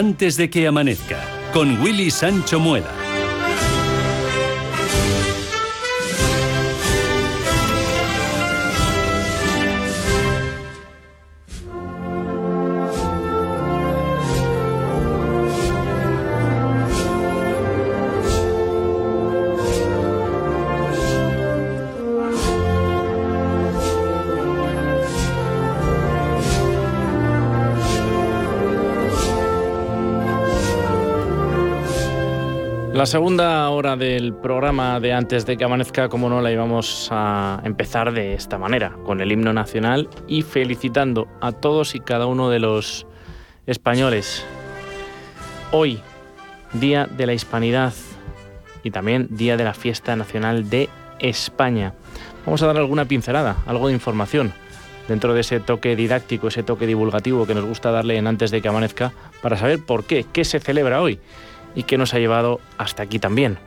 [0.00, 1.20] Antes de que amanezca,
[1.52, 3.09] con Willy Sancho Muela.
[33.00, 37.62] La segunda hora del programa de antes de que amanezca, como no, la íbamos a
[37.64, 42.50] empezar de esta manera, con el himno nacional y felicitando a todos y cada uno
[42.50, 43.06] de los
[43.66, 44.44] españoles.
[45.72, 45.98] Hoy,
[46.74, 47.94] Día de la Hispanidad
[48.82, 51.94] y también Día de la Fiesta Nacional de España.
[52.44, 54.52] Vamos a dar alguna pincelada, algo de información
[55.08, 58.60] dentro de ese toque didáctico, ese toque divulgativo que nos gusta darle en antes de
[58.60, 61.18] que amanezca, para saber por qué, qué se celebra hoy
[61.74, 63.58] y que nos ha llevado hasta aquí también.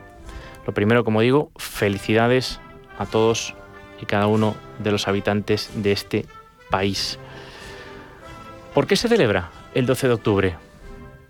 [0.66, 2.60] Lo primero, como digo, felicidades
[2.98, 3.54] a todos
[4.00, 6.26] y cada uno de los habitantes de este
[6.70, 7.18] país.
[8.74, 10.56] ¿Por qué se celebra el 12 de octubre?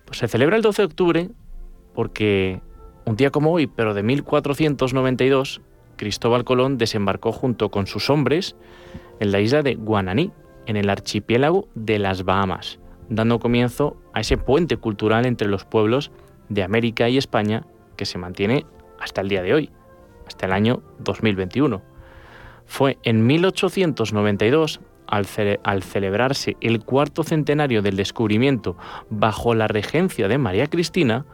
[0.07, 1.29] Pues se celebra el 12 de octubre
[1.95, 2.61] porque
[3.05, 5.61] un día como hoy, pero de 1492,
[5.97, 8.57] Cristóbal Colón desembarcó junto con sus hombres
[9.21, 10.33] en la isla de Guananí,
[10.67, 16.11] en el archipiélago de las Bahamas, dando comienzo a ese puente cultural entre los pueblos
[16.49, 17.65] de América y España
[17.97, 18.67] que se mantiene
[19.01, 19.71] hasta el día de hoy,
[20.27, 21.83] hasta el año 2021.
[22.67, 25.27] Fue en 1892, al,
[25.83, 28.77] celebrarse el cuarto centenario del descubrimiento
[29.11, 31.27] bajo la regencia de María Cristina,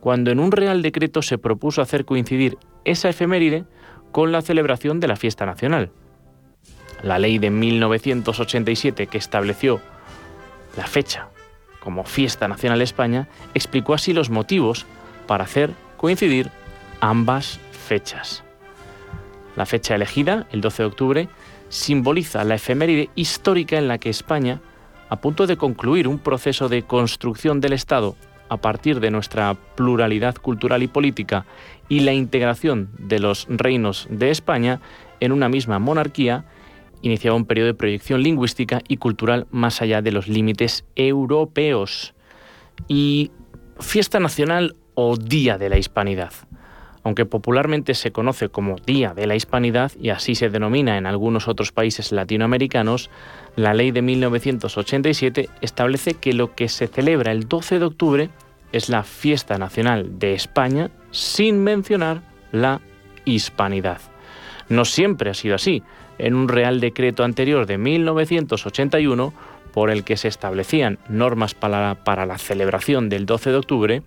[0.00, 3.64] cuando en un real decreto se propuso hacer coincidir esa efeméride
[4.12, 5.90] con la celebración de la fiesta nacional.
[7.02, 9.80] La ley de 1987 que estableció
[10.76, 11.28] la fecha
[11.84, 14.86] como Fiesta Nacional de España, explicó así los motivos
[15.26, 16.50] para hacer coincidir
[17.00, 18.42] ambas fechas.
[19.56, 21.28] La fecha elegida, el 12 de octubre,
[21.68, 24.60] simboliza la efeméride histórica en la que España,
[25.08, 28.16] a punto de concluir un proceso de construcción del Estado
[28.48, 31.46] a partir de nuestra pluralidad cultural y política
[31.88, 34.80] y la integración de los reinos de España
[35.20, 36.44] en una misma monarquía,
[37.04, 42.14] iniciaba un periodo de proyección lingüística y cultural más allá de los límites europeos.
[42.88, 43.30] Y
[43.78, 46.32] fiesta nacional o Día de la Hispanidad.
[47.02, 51.46] Aunque popularmente se conoce como Día de la Hispanidad y así se denomina en algunos
[51.46, 53.10] otros países latinoamericanos,
[53.54, 58.30] la ley de 1987 establece que lo que se celebra el 12 de octubre
[58.72, 62.80] es la fiesta nacional de España sin mencionar la
[63.26, 64.00] hispanidad.
[64.70, 65.82] No siempre ha sido así
[66.18, 69.32] en un Real Decreto anterior de 1981
[69.72, 74.02] por el que se establecían normas para, la celebración del 12 de octubre,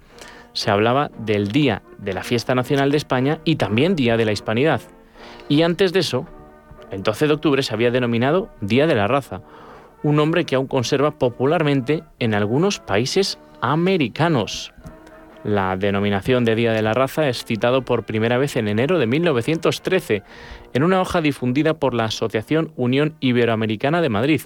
[0.54, 4.32] se hablaba del Día de la Fiesta Nacional de España y también Día de la
[4.32, 4.82] Hispanidad.
[5.50, 6.26] Y antes de eso,
[6.90, 9.42] el 12 de octubre se había denominado Día de la Raza,
[10.04, 14.74] un nombre que aún conserva popularmente en algunos países americanos.
[15.44, 19.08] La denominación de Día de la Raza es citado por primera vez en enero de
[19.08, 20.24] 1913
[20.78, 24.42] en una hoja difundida por la Asociación Unión Iberoamericana de Madrid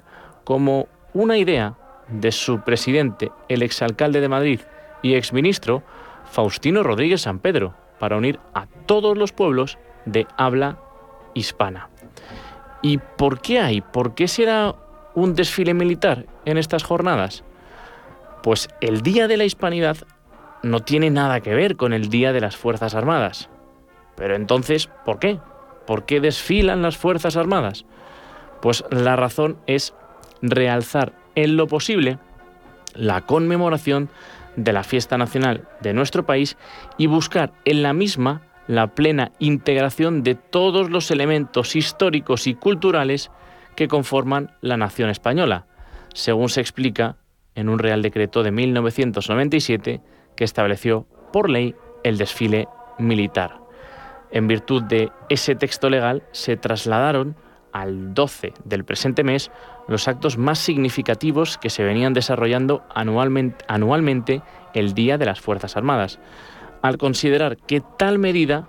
[0.45, 1.75] como una idea
[2.07, 4.61] de su presidente, el exalcalde de Madrid
[5.01, 5.83] y exministro
[6.31, 10.79] Faustino Rodríguez San Pedro, para unir a todos los pueblos de habla
[11.33, 11.89] hispana.
[12.81, 13.81] ¿Y por qué hay?
[13.81, 14.75] ¿Por qué será
[15.13, 17.43] un desfile militar en estas jornadas?
[18.41, 19.97] Pues el Día de la Hispanidad
[20.63, 23.49] no tiene nada que ver con el Día de las Fuerzas Armadas.
[24.15, 25.37] Pero entonces, ¿por qué?
[25.91, 27.83] ¿Por qué desfilan las Fuerzas Armadas?
[28.61, 29.93] Pues la razón es
[30.41, 32.17] realzar en lo posible
[32.95, 34.07] la conmemoración
[34.55, 36.55] de la fiesta nacional de nuestro país
[36.97, 43.29] y buscar en la misma la plena integración de todos los elementos históricos y culturales
[43.75, 45.65] que conforman la nación española,
[46.13, 47.17] según se explica
[47.53, 49.99] en un Real Decreto de 1997
[50.37, 51.75] que estableció por ley
[52.05, 53.60] el desfile militar.
[54.31, 57.35] En virtud de ese texto legal se trasladaron
[57.73, 59.51] al 12 del presente mes
[59.87, 64.41] los actos más significativos que se venían desarrollando anualmente, anualmente
[64.73, 66.19] el Día de las Fuerzas Armadas,
[66.81, 68.67] al considerar que tal medida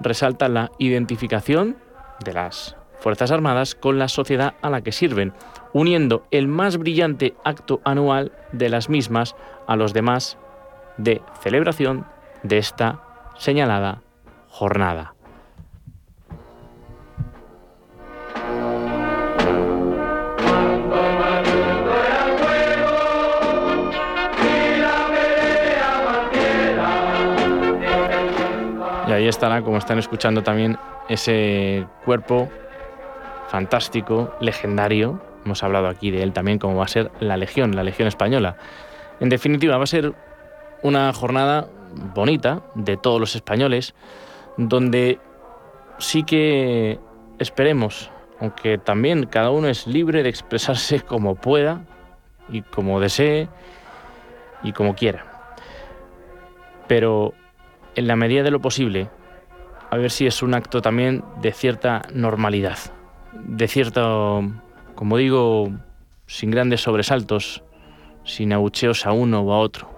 [0.00, 1.76] resalta la identificación
[2.24, 5.32] de las Fuerzas Armadas con la sociedad a la que sirven,
[5.72, 9.34] uniendo el más brillante acto anual de las mismas
[9.66, 10.38] a los demás
[10.98, 12.06] de celebración
[12.42, 13.02] de esta
[13.38, 14.02] señalada
[14.50, 15.14] jornada.
[29.08, 32.48] Y ahí estará, como están escuchando también, ese cuerpo
[33.48, 35.20] fantástico, legendario.
[35.44, 38.56] Hemos hablado aquí de él también, como va a ser la Legión, la Legión Española.
[39.18, 40.12] En definitiva, va a ser
[40.82, 41.66] una jornada
[42.14, 43.94] bonita de todos los españoles,
[44.68, 45.18] donde
[45.98, 46.98] sí que
[47.38, 48.10] esperemos,
[48.40, 51.84] aunque también cada uno es libre de expresarse como pueda
[52.48, 53.48] y como desee
[54.62, 55.26] y como quiera.
[56.88, 57.34] Pero
[57.94, 59.08] en la medida de lo posible,
[59.90, 62.78] a ver si es un acto también de cierta normalidad,
[63.32, 64.42] de cierto,
[64.94, 65.70] como digo,
[66.26, 67.62] sin grandes sobresaltos,
[68.24, 69.90] sin abucheos a uno o a otro.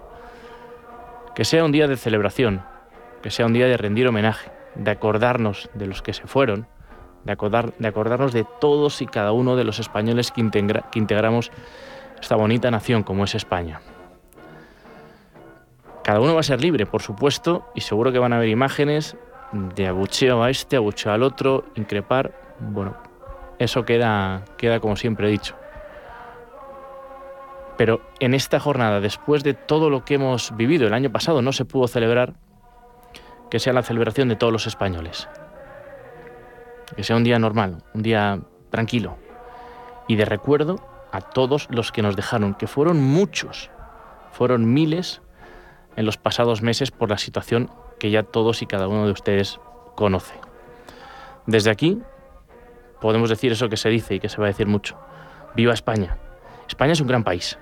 [1.35, 2.63] Que sea un día de celebración,
[3.21, 6.67] que sea un día de rendir homenaje, de acordarnos de los que se fueron,
[7.23, 10.49] de, acordar, de acordarnos de todos y cada uno de los españoles que,
[10.91, 11.51] que integramos
[12.19, 13.81] esta bonita nación como es España.
[16.03, 19.15] Cada uno va a ser libre, por supuesto, y seguro que van a haber imágenes
[19.53, 22.33] de abucheo a este, abucheo al otro, increpar.
[22.59, 22.97] Bueno,
[23.59, 25.55] eso queda, queda como siempre he dicho.
[27.77, 31.53] Pero en esta jornada, después de todo lo que hemos vivido el año pasado, no
[31.53, 32.33] se pudo celebrar
[33.53, 35.29] que sea la celebración de todos los españoles.
[36.95, 38.39] Que sea un día normal, un día
[38.71, 39.19] tranquilo.
[40.07, 40.77] Y de recuerdo
[41.11, 43.69] a todos los que nos dejaron, que fueron muchos,
[44.31, 45.21] fueron miles
[45.95, 47.69] en los pasados meses por la situación
[47.99, 49.59] que ya todos y cada uno de ustedes
[49.93, 50.33] conoce.
[51.45, 52.01] Desde aquí
[53.01, 54.97] podemos decir eso que se dice y que se va a decir mucho.
[55.55, 56.17] Viva España.
[56.67, 57.59] España es un gran país.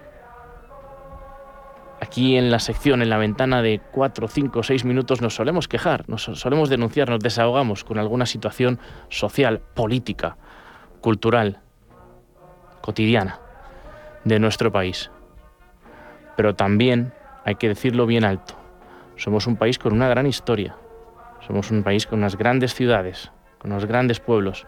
[2.02, 6.10] Aquí en la sección, en la ventana de 4, 5, 6 minutos, nos solemos quejar,
[6.10, 10.36] nos solemos denunciar, nos desahogamos con alguna situación social, política,
[11.00, 11.60] cultural,
[12.82, 13.40] cotidiana
[14.24, 15.12] de nuestro país.
[16.36, 17.14] Pero también
[17.46, 18.56] hay que decirlo bien alto.
[19.16, 20.76] Somos un país con una gran historia.
[21.46, 24.66] Somos un país con unas grandes ciudades, con unos grandes pueblos,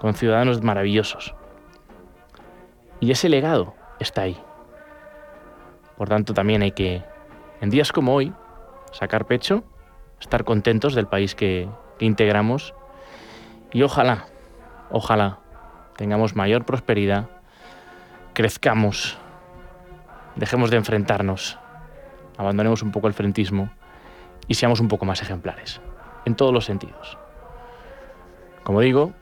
[0.00, 1.34] con ciudadanos maravillosos.
[3.00, 4.40] Y ese legado está ahí.
[6.00, 7.02] Por tanto, también hay que,
[7.60, 8.32] en días como hoy,
[8.90, 9.64] sacar pecho,
[10.18, 11.68] estar contentos del país que,
[11.98, 12.72] integramos
[13.70, 14.24] y ojalá,
[14.90, 15.40] ojalá
[15.98, 17.28] tengamos mayor prosperidad,
[18.32, 19.18] crezcamos,
[20.36, 21.58] dejemos de enfrentarnos
[22.38, 23.68] abandonemos un poco el frentismo
[24.48, 25.82] y seamos un poco más ejemplares,
[26.24, 27.18] en todos los sentidos.
[28.64, 29.12] Como digo,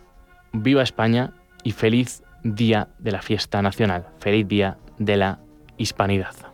[0.53, 1.33] viva España
[1.65, 5.41] y feliz día de la fiesta nacional, feliz día de la
[5.77, 6.48] hispanidad.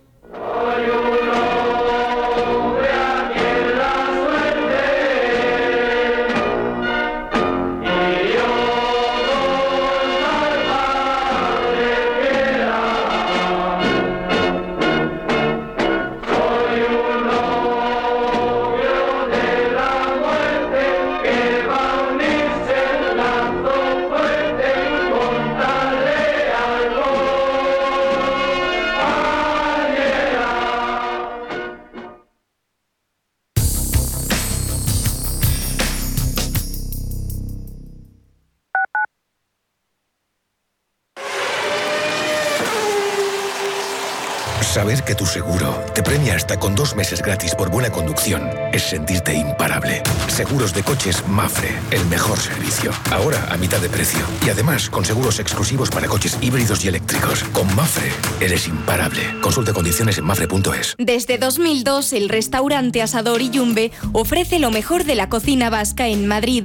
[45.05, 49.34] Que tu seguro te premia hasta con dos meses gratis por buena conducción es sentirte
[49.34, 50.03] imparable.
[50.29, 52.91] Seguros de coches Mafre, el mejor servicio.
[53.11, 54.20] Ahora a mitad de precio.
[54.44, 57.44] Y además con seguros exclusivos para coches híbridos y eléctricos.
[57.53, 59.23] Con Mafre eres imparable.
[59.41, 60.94] Consulta condiciones en mafre.es.
[60.99, 66.27] Desde 2002 el restaurante Asador y Yumbe ofrece lo mejor de la cocina vasca en
[66.27, 66.65] Madrid.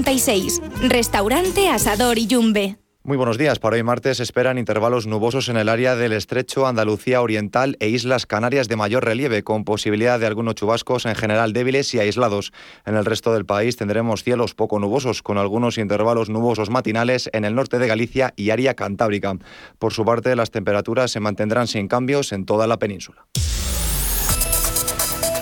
[0.01, 0.61] 1096.
[0.89, 2.77] Restaurante Asador Iyumbe.
[3.03, 3.57] Muy buenos días.
[3.57, 8.27] Para hoy martes esperan intervalos nubosos en el área del estrecho Andalucía Oriental e Islas
[8.27, 12.51] Canarias de mayor relieve, con posibilidad de algunos chubascos en general débiles y aislados.
[12.85, 17.43] En el resto del país tendremos cielos poco nubosos, con algunos intervalos nubosos matinales en
[17.43, 19.35] el norte de Galicia y área cantábrica.
[19.79, 23.25] Por su parte, las temperaturas se mantendrán sin cambios en toda la península.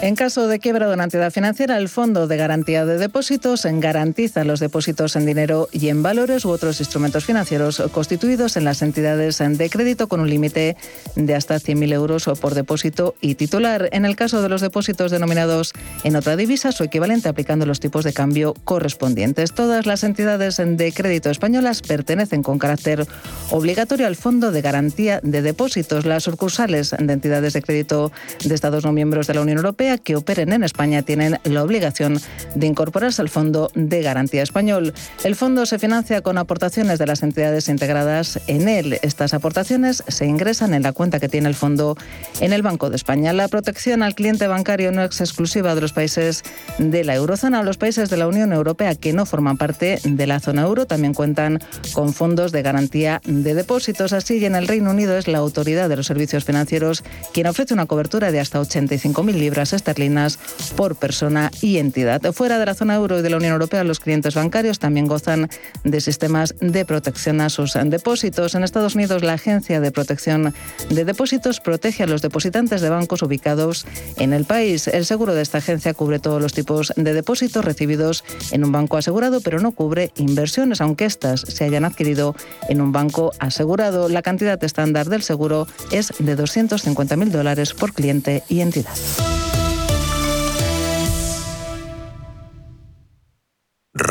[0.02, 4.46] En caso de quiebra de una entidad financiera, el Fondo de Garantía de Depósitos garantiza
[4.46, 9.40] los depósitos en dinero y en valores u otros instrumentos financieros constituidos en las entidades
[9.40, 10.78] de crédito con un límite
[11.18, 13.90] de hasta 100.000 euros por depósito y titular.
[13.92, 15.74] En el caso de los depósitos denominados
[16.06, 19.52] en otra divisa, su equivalente aplicando los tipos de cambio correspondientes.
[19.52, 23.06] Todas las entidades de crédito españolas pertenecen con carácter
[23.52, 26.06] obligatorio al Fondo de Garantía de Depósitos.
[26.06, 28.14] Las sucursales de entidades de crédito
[28.46, 32.20] de Estados no miembros de la Unión Europea que operen en España tienen la obligación
[32.56, 34.94] de incorporarse al Fondo de Garantía Español.
[35.24, 39.00] El fondo se financia con aportaciones de las entidades integradas en él.
[39.02, 41.98] Estas aportaciones se ingresan en la cuenta que tiene el fondo
[42.40, 43.34] en el Banco de España.
[43.34, 46.44] La protección al cliente bancario no es exclusiva de los países
[46.78, 47.64] de la eurozona.
[47.64, 51.14] Los países de la Unión Europea que no forman parte de la zona euro también
[51.14, 51.60] cuentan
[51.94, 54.14] con fondos de garantía de depósitos.
[54.14, 57.04] Así, en el Reino Unido es la autoridad de los servicios financieros
[57.34, 60.38] quien ofrece una cobertura de hasta 85.000 libras esterlinas
[60.76, 62.22] por persona y entidad.
[62.34, 65.50] Fuera de la zona euro y de la Unión Europea, los clientes bancarios también gozan
[65.84, 68.56] de sistemas de protección a sus depósitos.
[68.56, 70.54] En Estados Unidos, la Agencia de Protección
[70.90, 73.86] de Depósitos protege a los depositantes de bancos ubicados
[74.18, 74.88] en el país.
[74.88, 78.98] El seguro de esta agencia cubre todos los tipos de depósitos recibidos en un banco
[78.98, 82.36] asegurado, pero no cubre inversiones, aunque éstas se hayan adquirido
[82.68, 84.10] en un banco asegurado.
[84.10, 88.96] La cantidad estándar del seguro es de 250.000 dólares por cliente y entidad.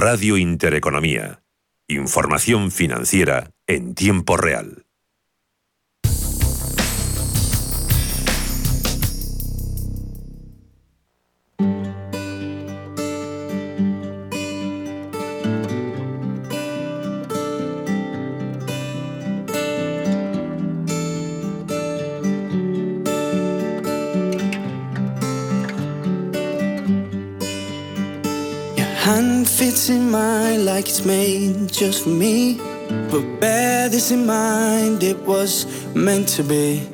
[0.01, 1.43] Radio Intereconomía.
[1.89, 4.88] Información financiera en tiempo real.
[29.69, 32.59] Fits in mine like it's made just for me.
[33.11, 36.89] But bear this in mind, it was meant to be.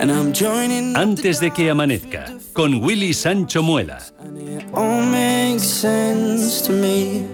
[0.00, 3.98] And I'm joining Antes de que amanezca, con Willy Sancho Muela.
[4.20, 7.26] And it all makes sense to me.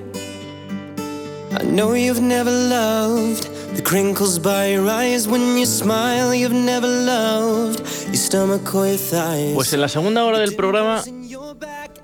[1.53, 6.35] I know you've never loved the crinkles by your eyes when you smile.
[6.35, 9.55] You've never loved your stomach or your thighs.
[9.55, 11.03] Pues en la segunda hora del programa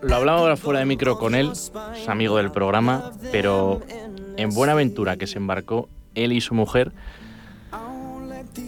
[0.02, 1.73] lo hablaba ahora fuera de micro con él, es
[2.09, 3.80] amigo del programa, pero
[4.37, 6.92] en Buenaventura que se embarcó él y su mujer.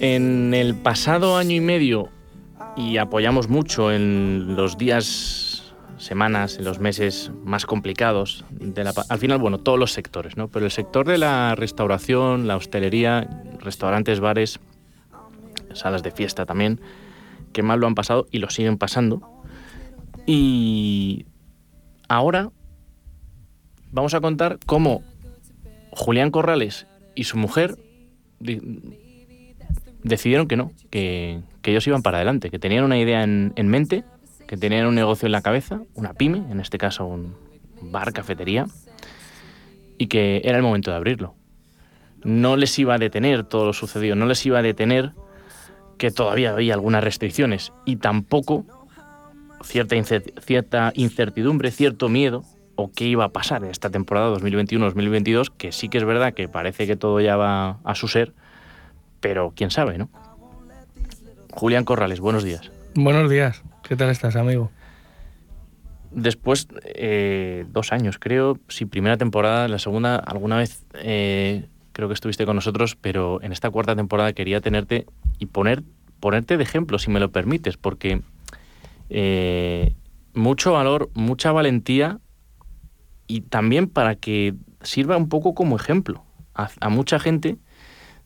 [0.00, 2.08] En el pasado año y medio,
[2.76, 9.18] y apoyamos mucho en los días, semanas, en los meses más complicados, de la, al
[9.18, 10.48] final, bueno, todos los sectores, ¿no?
[10.48, 14.60] Pero el sector de la restauración, la hostelería, restaurantes, bares,
[15.72, 16.80] salas de fiesta también,
[17.52, 19.33] que mal lo han pasado y lo siguen pasando
[20.26, 21.26] y
[22.08, 22.50] ahora
[23.90, 25.02] vamos a contar cómo
[25.90, 27.76] Julián Corrales y su mujer
[30.02, 34.04] decidieron que no, que, ellos iban para adelante, que tenían una idea en, mente,
[34.46, 37.34] que tenían un negocio en la cabeza, una pyme, en este caso un
[37.80, 38.66] bar, cafetería,
[39.96, 41.34] y que era el momento de abrirlo.
[42.22, 45.12] No les iba a detener todo lo sucedido, no les iba a detener
[45.98, 48.66] que todavía había algunas restricciones y tampoco
[49.64, 49.96] cierta,
[50.40, 52.44] cierta incertidumbre, cierto miedo
[52.76, 56.48] o qué iba a pasar en esta temporada 2021-2022, que sí que es verdad que
[56.48, 58.32] parece que todo ya va a su ser,
[59.20, 60.08] pero quién sabe, ¿no?
[61.52, 62.70] Julián Corrales, buenos días.
[62.94, 64.70] Buenos días, ¿qué tal estás, amigo?
[66.10, 72.14] Después, eh, dos años, creo, sí, primera temporada, la segunda, alguna vez eh, creo que
[72.14, 75.06] estuviste con nosotros, pero en esta cuarta temporada quería tenerte
[75.38, 75.82] y poner,
[76.20, 78.22] ponerte de ejemplo, si me lo permites, porque
[79.10, 79.94] eh,
[80.34, 82.20] mucho valor, mucha valentía
[83.26, 87.56] y también para que sirva un poco como ejemplo a, mucha gente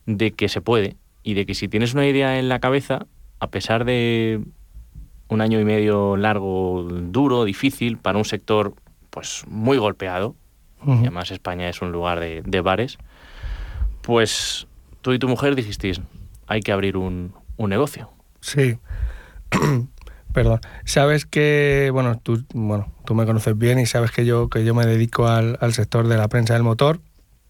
[0.05, 3.07] de que se puede y de que si tienes una idea en la cabeza,
[3.39, 4.41] a pesar de
[5.27, 8.73] un año y medio largo, duro, difícil, para un sector
[9.09, 10.35] pues muy golpeado,
[10.85, 12.97] y además España es un lugar de, de, bares,
[14.01, 14.67] pues
[15.01, 16.01] tú y tu mujer dijisteis,
[16.47, 18.09] hay que abrir un, un negocio.
[18.39, 18.77] Sí.
[20.33, 20.59] Perdón.
[20.85, 24.75] Sabes que, bueno tú, bueno, tú me conoces bien y sabes que yo, que yo
[24.75, 26.99] me dedico al, sector de la prensa del motor.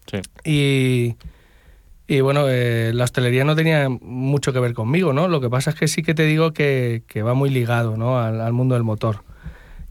[0.06, 0.20] Sí.
[0.44, 1.16] Y,
[2.08, 5.28] y bueno, eh, la hostelería no tenía mucho que ver conmigo, ¿no?
[5.28, 8.18] Lo que pasa es que sí que te digo que, va muy ligado, ¿no?
[8.18, 9.22] Al, mundo del motor.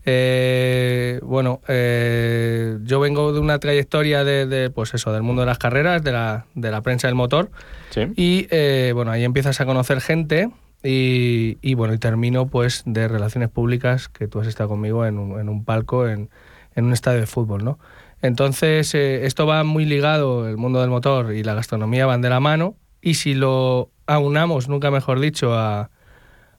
[0.06, 5.60] Eh, bueno, eh, yo vengo de una trayectoria de, pues eso, del mundo de las
[5.60, 7.52] carreras, de la, de la prensa del motor.
[7.92, 8.02] Sí.
[8.16, 10.50] Y bueno, ahí empiezas a conocer gente
[10.82, 15.40] y, bueno, y termino pues de relaciones públicas, que tú has estado conmigo en un,
[15.40, 16.30] en un palco, en,
[16.76, 17.80] en, un estadio de fútbol, ¿no?
[18.22, 22.30] Entonces, eh, esto va muy ligado, el mundo del motor y la gastronomía van de
[22.30, 25.90] la mano, y si lo aunamos, nunca mejor dicho, a,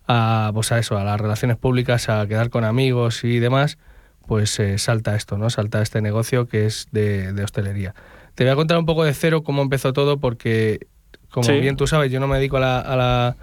[0.07, 3.79] a, pues a eso, a las relaciones públicas, a quedar con amigos y demás,
[4.27, 5.51] pues eh, salta esto, ¿no?
[5.51, 7.95] Salta este negocio que es de, de, hostelería.
[8.35, 10.87] Te voy a contar un poco de cero cómo empezó todo, porque,
[11.31, 13.37] como bien tú sabes, yo no me dedico a la, a la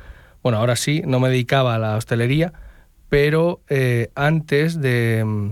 [0.47, 2.53] bueno, ahora sí, no me dedicaba a la hostelería,
[3.09, 5.49] pero eh, antes de, mm,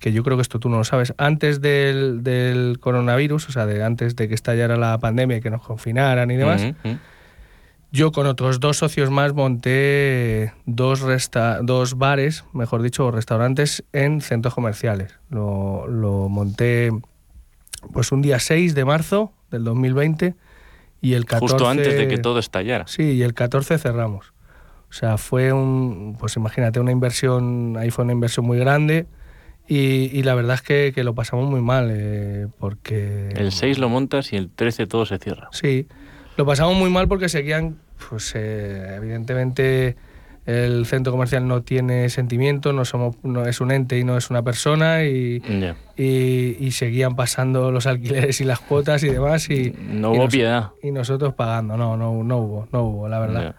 [0.00, 3.84] que yo creo que esto tú no lo sabes, antes del, coronavirus, o sea, de,
[3.84, 6.72] antes de que estallara la pandemia y que nos confinaran y demás,
[7.92, 11.04] yo con otros dos socios más monté dos,
[11.60, 15.18] dos bares, mejor dicho, o restaurantes en centros comerciales.
[15.28, 16.92] Lo, lo monté
[17.92, 20.34] pues un día 6 de marzo del 2020
[21.00, 21.52] y el 14...
[21.52, 22.86] Justo antes de que todo estallara.
[22.86, 24.32] Sí, y el 14 cerramos.
[24.88, 29.06] O sea, fue un, pues imagínate, una inversión, ahí fue una inversión muy grande
[29.68, 33.28] y, la verdad es que, que, lo pasamos muy mal eh, porque...
[33.36, 35.48] El 6 lo montas y el 13 todo se cierra.
[35.52, 35.86] Sí,
[36.36, 37.78] lo pasamos muy mal porque seguían,
[38.08, 39.96] pues eh, evidentemente
[40.46, 44.30] el centro comercial no tiene sentimiento, no, somos, no es un ente y no es
[44.30, 45.42] una persona y,
[45.96, 50.90] y, seguían pasando los alquileres y las cuotas y demás y no hubo piedad y
[50.90, 53.54] nosotros pagando, no, no, no hubo, no hubo, la verdad.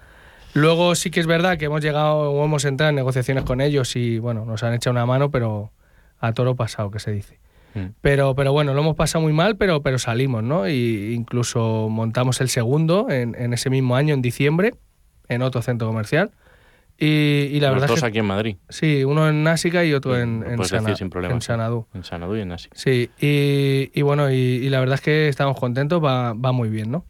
[0.53, 3.95] Luego sí que es verdad que hemos llegado o hemos entrado en negociaciones con ellos
[3.95, 5.71] y bueno, nos han echado una mano, pero
[6.19, 7.39] a toro pasado, que se dice.
[7.73, 7.93] Mm.
[8.01, 10.67] Pero, pero bueno, lo hemos pasado muy mal, pero, pero salimos, ¿no?
[10.67, 14.73] Y incluso montamos el segundo en, en ese mismo año, en diciembre,
[15.29, 16.31] en otro centro comercial.
[17.03, 18.57] Y, la verdad dos aquí en Madrid.
[18.69, 21.87] Sí, uno en Násica y otro en, en, sin en Sanadú.
[21.95, 22.77] En Sanadú y en Násica.
[22.77, 26.91] Sí, y, y bueno, y, la verdad es que estamos contentos, va, va muy bien,
[26.91, 27.05] ¿no?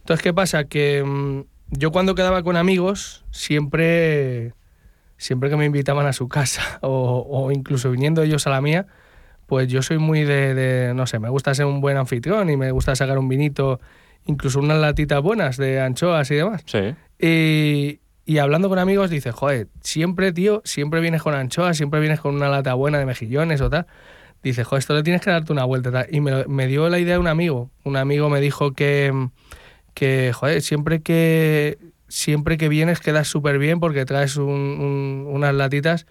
[0.00, 0.64] Entonces, ¿qué pasa?
[0.64, 4.52] Que mm, yo cuando quedaba con amigos, siempre,
[5.16, 8.88] siempre que me invitaban a su casa o, incluso viniendo ellos a la mía,
[9.46, 12.72] pues yo soy muy de, no sé, me gusta ser un buen anfitrión y me
[12.72, 13.80] gusta sacar un vinito,
[14.26, 16.62] incluso unas latitas buenas de anchoas y demás.
[16.66, 16.94] Sí.
[17.18, 18.00] Y,
[18.30, 22.34] y hablando con amigos dice, joder, siempre, tío, siempre vienes con anchoas, siempre vienes con
[22.34, 23.86] una lata buena de mejillones o tal.
[24.42, 26.06] Dice, joder, esto le tienes que darte una vuelta.
[26.10, 27.70] Y me, me dio la idea de un amigo.
[27.84, 29.12] Un amigo me dijo que
[29.94, 36.06] que, joder, siempre que, siempre que vienes quedas súper bien porque traes unas latitas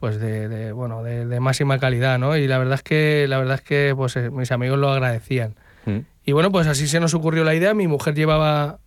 [0.00, 3.60] pues de, bueno de, máxima calidad no y la verdad es que la verdad es
[3.62, 5.54] que pues eh, mis amigos lo agradecían
[5.86, 5.98] mm.
[6.24, 8.80] y bueno pues así se nos ocurrió la idea mi mujer llevaba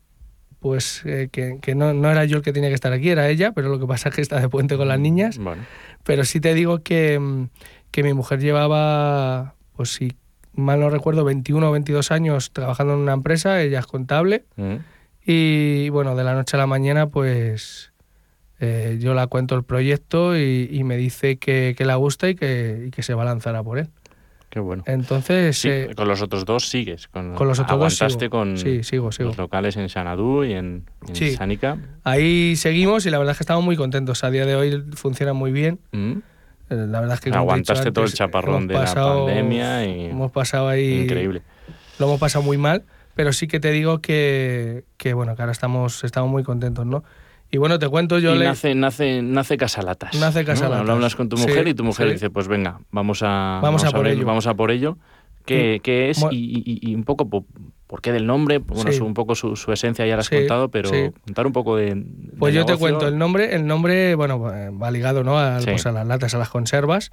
[0.66, 3.70] pues eh, que, no, era yo el que tenía que estar aquí era ella pero
[3.70, 5.40] lo que pasa es que está de puente con las niñas
[6.04, 7.48] pero sí te digo que,
[7.92, 10.12] que mi mujer llevaba pues sí
[10.56, 14.46] mal no recuerdo, 21 o 22 años trabajando en una empresa, ella es contable.
[14.56, 14.76] Mm.
[15.26, 17.92] Y bueno, de la noche a la mañana, pues
[18.60, 22.86] eh, yo la cuento el proyecto y, me dice que, que, la gusta y que,
[22.88, 23.90] y que se va a lanzar a por él.
[24.56, 24.84] Qué bueno.
[24.86, 25.66] Entonces.
[25.66, 27.10] Eh, con los otros dos sigues.
[27.10, 29.28] Con, con los otros aguantaste dos con sí, sigo, sigo.
[29.28, 31.78] los locales en Sanadú y en, en Sánica.
[32.06, 34.24] Ahí seguimos y la verdad es que estamos muy contentos.
[34.24, 35.82] A día de hoy funciona muy bien.
[35.92, 36.12] Mm.
[36.70, 40.70] Eh, la verdad es que aguantaste todo el chaparrón de la pandemia y hemos pasado
[40.70, 41.42] ahí increíble.
[42.00, 45.52] Lo hemos pasado muy mal, pero sí que te digo que, que bueno, que ahora
[45.52, 47.04] estamos estamos muy contentos, ¿no?
[47.52, 48.36] Y bueno, te cuento yo.
[48.36, 50.16] Y nace, nace, nace Casalatas.
[50.16, 50.90] Nace Casalatas.
[50.90, 54.08] Hablas con tu mujer y tu mujer dice, pues venga, vamos a, vamos, a, por
[54.08, 54.26] ello.
[54.26, 54.98] Vamos a por ello.
[55.46, 56.26] ¿Qué, es?
[56.32, 60.30] Y, un poco por, qué del nombre, bueno, un poco su, esencia ya la has
[60.30, 60.90] contado, pero
[61.24, 62.04] contar un poco de.
[62.40, 65.40] Pues yo te cuento, el nombre, el nombre, bueno, va ligado ¿no?
[65.40, 67.12] a, pues a las latas, a las conservas.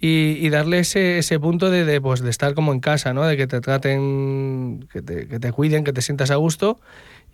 [0.00, 3.24] Y, darle ese, ese punto de, de, pues, de estar como en casa, ¿no?
[3.24, 6.78] De que te traten, que te, que te cuiden, que te sientas a gusto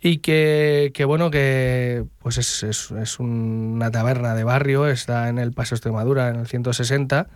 [0.03, 5.37] y que, que, bueno, que pues es, es, es, una taberna de barrio, está en
[5.37, 7.27] el Paso Extremadura, en el 160,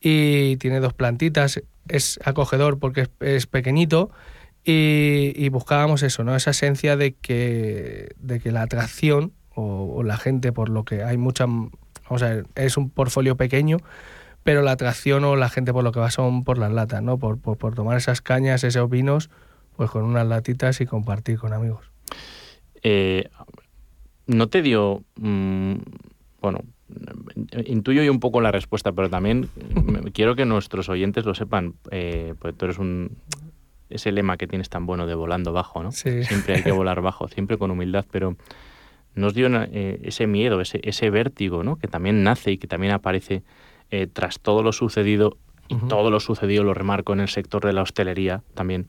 [0.00, 4.10] y tiene dos plantitas, es acogedor porque es, pequeñito,
[4.64, 6.34] y, buscábamos eso, ¿no?
[6.34, 11.18] Esa esencia de que, de que la atracción o, la gente, por lo que hay
[11.18, 13.78] mucha, vamos a ver, es un portfolio pequeño,
[14.44, 17.18] pero la atracción o la gente por lo que va son por las latas, ¿no?
[17.18, 19.28] Por, por, por tomar esas cañas, esos vinos,
[19.76, 21.87] pues con unas latitas y compartir con amigos.
[22.82, 23.28] Eh,
[24.26, 25.74] ¿no te dio, mm,
[26.40, 26.60] bueno,
[27.66, 29.48] intuyo yo un poco la respuesta, pero también
[30.12, 33.16] quiero que nuestros oyentes lo sepan, eh, pues tú eres un...
[33.90, 35.92] Ese lema que tienes tan bueno de volando bajo, ¿no?
[35.92, 38.36] Siempre hay que volar bajo, siempre con humildad, pero
[39.14, 41.76] nos dio eh, ese miedo, ese, ese vértigo, ¿no?
[41.76, 43.42] Que también nace y que también aparece
[44.12, 47.80] tras todo lo sucedido, y todo lo sucedido, lo remarco, en el sector de la
[47.80, 48.86] hostelería también,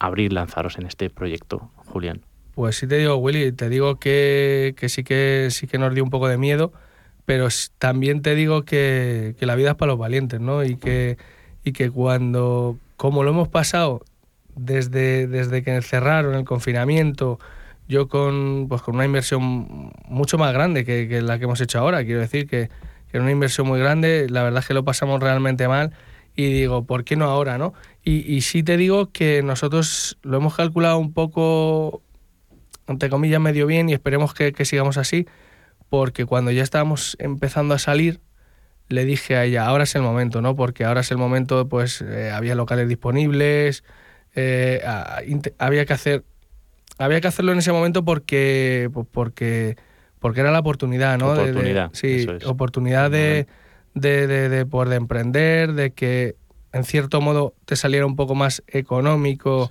[0.00, 2.22] abrir, lanzaros en este proyecto, Julián.
[2.54, 6.10] Pues sí te digo, Willy, te digo que, sí que sí que nos dio un
[6.10, 6.72] poco de miedo,
[7.26, 7.46] pero
[7.78, 10.64] también te digo que, la vida es para los valientes, ¿no?
[10.64, 11.16] Y que,
[11.62, 14.02] y que cuando, como lo hemos pasado
[14.56, 17.38] desde, desde que cerraron el confinamiento,
[17.86, 22.04] yo con, pues con una inversión mucho más grande que, la que hemos hecho ahora,
[22.04, 22.68] quiero decir que,
[23.10, 25.92] que era una inversión muy grande, la verdad es que lo pasamos realmente mal
[26.36, 27.74] y digo, ¿por qué no ahora, no?
[28.02, 32.02] Y, y sí te digo que nosotros lo hemos calculado un poco,
[32.86, 35.26] entre comillas, medio bien y esperemos que, sigamos así,
[35.88, 38.20] porque cuando ya estábamos empezando a salir,
[38.88, 40.56] le dije a ella, ahora es el momento, ¿no?
[40.56, 43.84] Porque ahora es el momento, pues eh, había locales disponibles,
[44.34, 44.82] eh,
[45.58, 46.24] había que hacer
[46.98, 49.76] había que hacerlo en ese momento porque porque
[50.18, 51.32] porque era la oportunidad, ¿no?
[51.32, 51.90] Oportunidad.
[51.94, 53.46] sí, oportunidad de,
[53.94, 56.36] de, de, poder emprender, de que
[56.72, 59.68] en cierto modo te saliera un poco más económico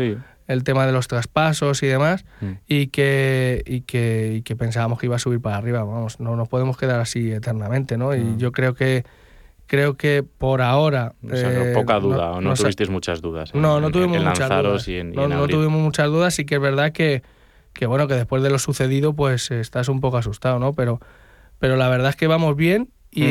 [0.48, 2.52] el tema de los traspasos y demás, mm.
[2.68, 5.84] y, que, y, que, y que pensábamos que iba a subir para arriba.
[5.84, 8.16] Vamos, no nos podemos quedar así eternamente, ¿no?
[8.16, 8.38] Y mm.
[8.40, 9.06] yo creo que
[9.68, 11.14] creo que por ahora...
[11.32, 13.54] Eh, poca duda, o no, tuvisteis muchas dudas.
[13.54, 14.88] no, no tuvimos muchas dudas.
[15.14, 17.22] no, tuvimos muchas dudas, sí que es verdad que,
[17.74, 20.74] que, bueno, que después de lo sucedido, pues estás un poco asustado, ¿no?
[20.74, 21.00] Pero,
[21.60, 23.22] pero la verdad es que vamos bien y,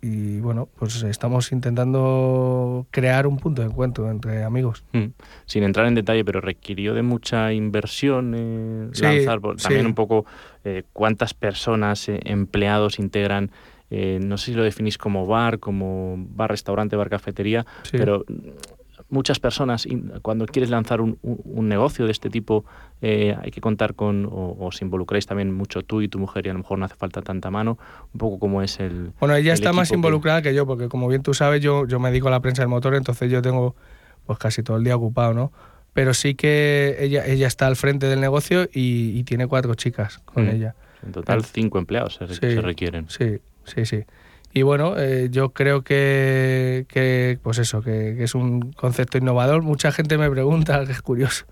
[0.00, 4.84] y bueno, pues estamos intentando crear un punto de encuentro entre amigos.
[4.92, 5.06] Mm.
[5.46, 10.24] Sin entrar en detalle, pero requirió de mucha inversión eh, lanzar también un poco
[10.64, 13.50] eh, cuántas personas, eh, empleados integran.
[13.90, 18.24] no sé si lo definís como bar, como bar, restaurante, bar, cafetería, pero
[19.08, 19.86] muchas personas,
[20.22, 21.18] cuando quieres lanzar un,
[21.68, 22.64] negocio de este tipo,
[23.00, 26.50] eh, hay que contar con, o, os involucráis también mucho tú y tu mujer y
[26.50, 27.78] a lo mejor no hace falta tanta mano,
[28.12, 29.12] un poco como es el...
[29.20, 30.54] Bueno, ella está más involucrada que...
[30.54, 32.94] yo, porque como bien tú sabes, yo, yo me dedico a la prensa del motor,
[32.94, 33.76] entonces yo tengo
[34.26, 35.52] pues casi todo el día ocupado, ¿no?
[35.94, 40.46] Pero sí que ella, ella está al frente del negocio y, tiene cuatro chicas con
[40.46, 40.50] mm.
[40.50, 40.74] ella.
[41.02, 43.08] En total, cinco empleados se, se requieren.
[43.08, 44.04] Sí, sí, sí.
[44.52, 49.62] Y bueno, eh, yo creo que, que pues eso, que, es un concepto innovador.
[49.62, 51.46] Mucha gente me pregunta, que es curioso,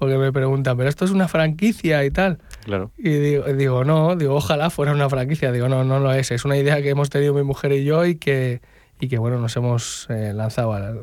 [0.00, 2.38] porque me preguntan, pero esto es una franquicia y tal.
[2.64, 2.90] Claro.
[2.96, 5.52] Y digo, digo, no, digo, ojalá fuera una franquicia.
[5.52, 6.30] Digo, no, no lo es.
[6.30, 8.62] Es una idea que hemos tenido mi mujer y yo y que,
[8.98, 10.94] y que bueno, nos hemos eh, lanzado a la,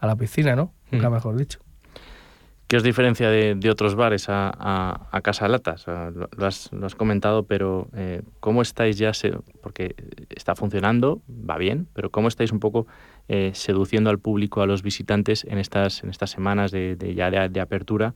[0.00, 0.72] a la, piscina, ¿no?
[0.90, 1.12] Nunca mm.
[1.12, 1.60] mejor dicho.
[2.66, 5.86] ¿Qué os diferencia de, otros bares a, a, Casa Latas?
[5.86, 9.12] Lo has, comentado, pero eh, ¿cómo estáis ya?
[9.60, 9.94] porque
[10.30, 12.86] está funcionando, va bien, pero ¿cómo estáis un poco
[13.28, 17.60] eh, seduciendo al público, a los visitantes en estas, en estas semanas de, ya de,
[17.60, 18.14] apertura?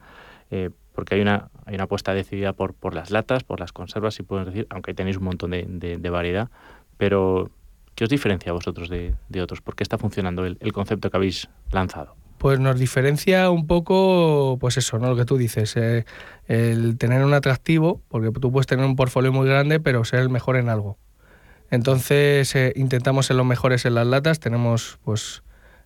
[0.50, 4.14] Eh, porque hay una, hay una apuesta decidida por, por las latas, por las conservas,
[4.14, 6.48] si podemos decir, aunque tenéis un montón de, variedad,
[6.96, 7.50] pero
[7.94, 9.60] ¿qué os diferencia a vosotros de, otros?
[9.60, 12.17] ¿Por qué está funcionando el concepto que habéis lanzado?
[12.38, 15.08] Pues nos diferencia un poco, pues eso, ¿no?
[15.10, 16.04] Lo que tú dices, eh,
[16.46, 20.30] el tener un atractivo, porque tú puedes tener un portfolio muy grande, pero ser el
[20.30, 20.96] mejor en algo.
[21.70, 25.42] Entonces eh, intentamos ser los mejores en las latas, tenemos, pues,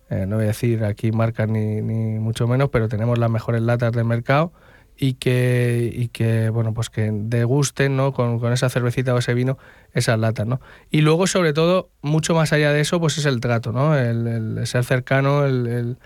[0.09, 3.61] eh, no voy a decir aquí marcas ni, ni, mucho menos, pero tenemos las mejores
[3.61, 4.53] latas del mercado
[4.95, 8.13] y que, y que bueno, pues que degusten, ¿no?
[8.13, 9.57] Con, con, esa cervecita o ese vino,
[9.93, 10.61] esas latas, ¿no?
[10.91, 13.97] Y luego, sobre todo, mucho más allá de eso, pues es el trato, ¿no?
[13.97, 15.97] El, ser cercano, el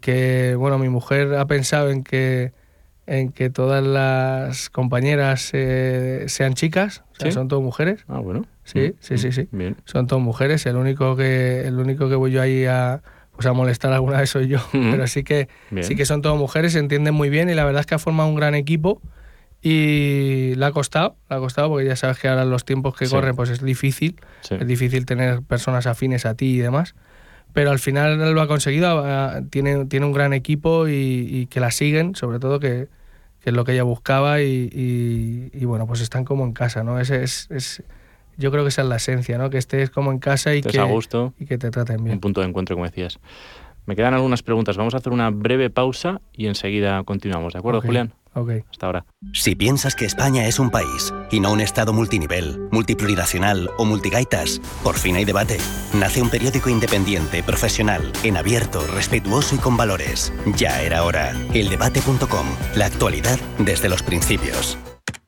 [0.00, 2.52] que, bueno, mi mujer ha pensado en que,
[3.06, 8.04] en que todas las compañeras eh, sean chicas, o sea, son todas mujeres.
[8.06, 8.46] Ah, bueno.
[8.64, 9.48] Sí, sí, sí, sí.
[9.84, 10.64] Son todas mujeres.
[10.66, 14.30] El único que, el único que voy yo ahí a, pues a molestar alguna vez
[14.30, 14.58] soy yo.
[14.72, 15.48] Pero sí que,
[15.80, 17.98] sí que son todas mujeres, se entienden muy bien y la verdad es que ha
[17.98, 19.00] formado un gran equipo
[19.62, 23.08] y le ha costado, le ha costado porque ya sabes que ahora los tiempos que
[23.08, 26.94] corren pues es difícil, es difícil tener personas afines a ti y demás
[27.52, 29.04] pero al final lo ha conseguido,
[29.50, 32.88] tiene, tiene un gran equipo y, que la siguen, sobre todo que,
[33.42, 37.00] es lo que ella buscaba y, bueno, pues están como en casa, ¿no?
[37.00, 37.82] Ese es, es,
[38.36, 39.50] yo creo que esa es la esencia, ¿no?
[39.50, 42.14] Que estés como en casa y, que, a gusto, y que te traten bien.
[42.14, 43.18] Un punto de encuentro, como decías.
[43.90, 44.76] Me quedan algunas preguntas.
[44.76, 47.54] Vamos a hacer una breve pausa y enseguida continuamos.
[47.54, 48.12] ¿De acuerdo, Julián?
[48.34, 48.50] Ok.
[48.70, 49.04] Hasta ahora.
[49.32, 54.60] Si piensas que España es un país y no un Estado multinivel, multiplurinacional o multigaitas,
[54.84, 55.58] por fin hay debate.
[55.92, 60.32] Nace un periódico independiente, profesional, en abierto, respetuoso y con valores.
[60.56, 61.32] Ya era hora.
[61.52, 62.46] Eldebate.com.
[62.76, 64.78] La actualidad desde los principios.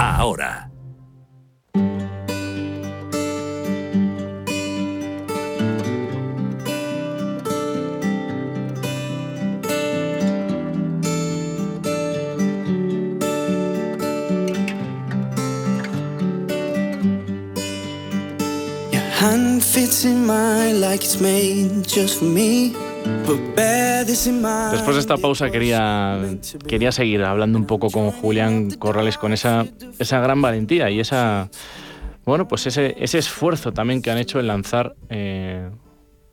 [0.00, 0.68] ahora.
[18.90, 22.74] Your hand fits in mine like it's made just for me.
[24.72, 26.20] Después de esta pausa quería,
[26.66, 29.66] quería seguir hablando un poco con Julián Corrales con esa,
[29.98, 31.48] esa gran valentía y esa
[32.24, 35.68] bueno pues ese, ese esfuerzo también que han hecho en lanzar eh,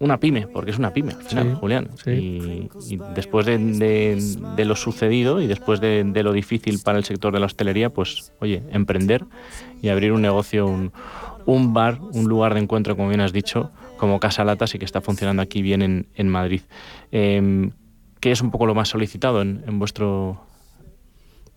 [0.01, 1.89] una pyme, porque es una pyme al final, Julián.
[2.07, 2.67] Y,
[3.13, 7.91] después de, lo sucedido y después de, lo difícil para el sector de la hostelería,
[7.91, 9.25] pues oye, emprender
[9.79, 10.91] y abrir un negocio, un,
[11.45, 14.85] un bar, un lugar de encuentro, como bien has dicho, como Casa Latas y que
[14.85, 16.61] está funcionando aquí bien en, en Madrid.
[17.11, 17.69] Eh,
[18.19, 20.41] ¿Qué es un poco lo más solicitado en, vuestro...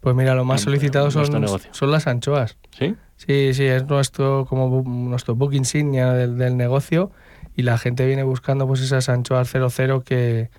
[0.01, 1.27] Pues mira, lo más solicitado son,
[1.71, 2.59] son las anchoas.
[2.79, 2.97] ¿Sí?
[3.17, 7.11] Sí, sí, es nuestro, como nuestro book insignia del, negocio
[7.57, 10.51] y la gente viene buscando pues esas anchoas 00 que,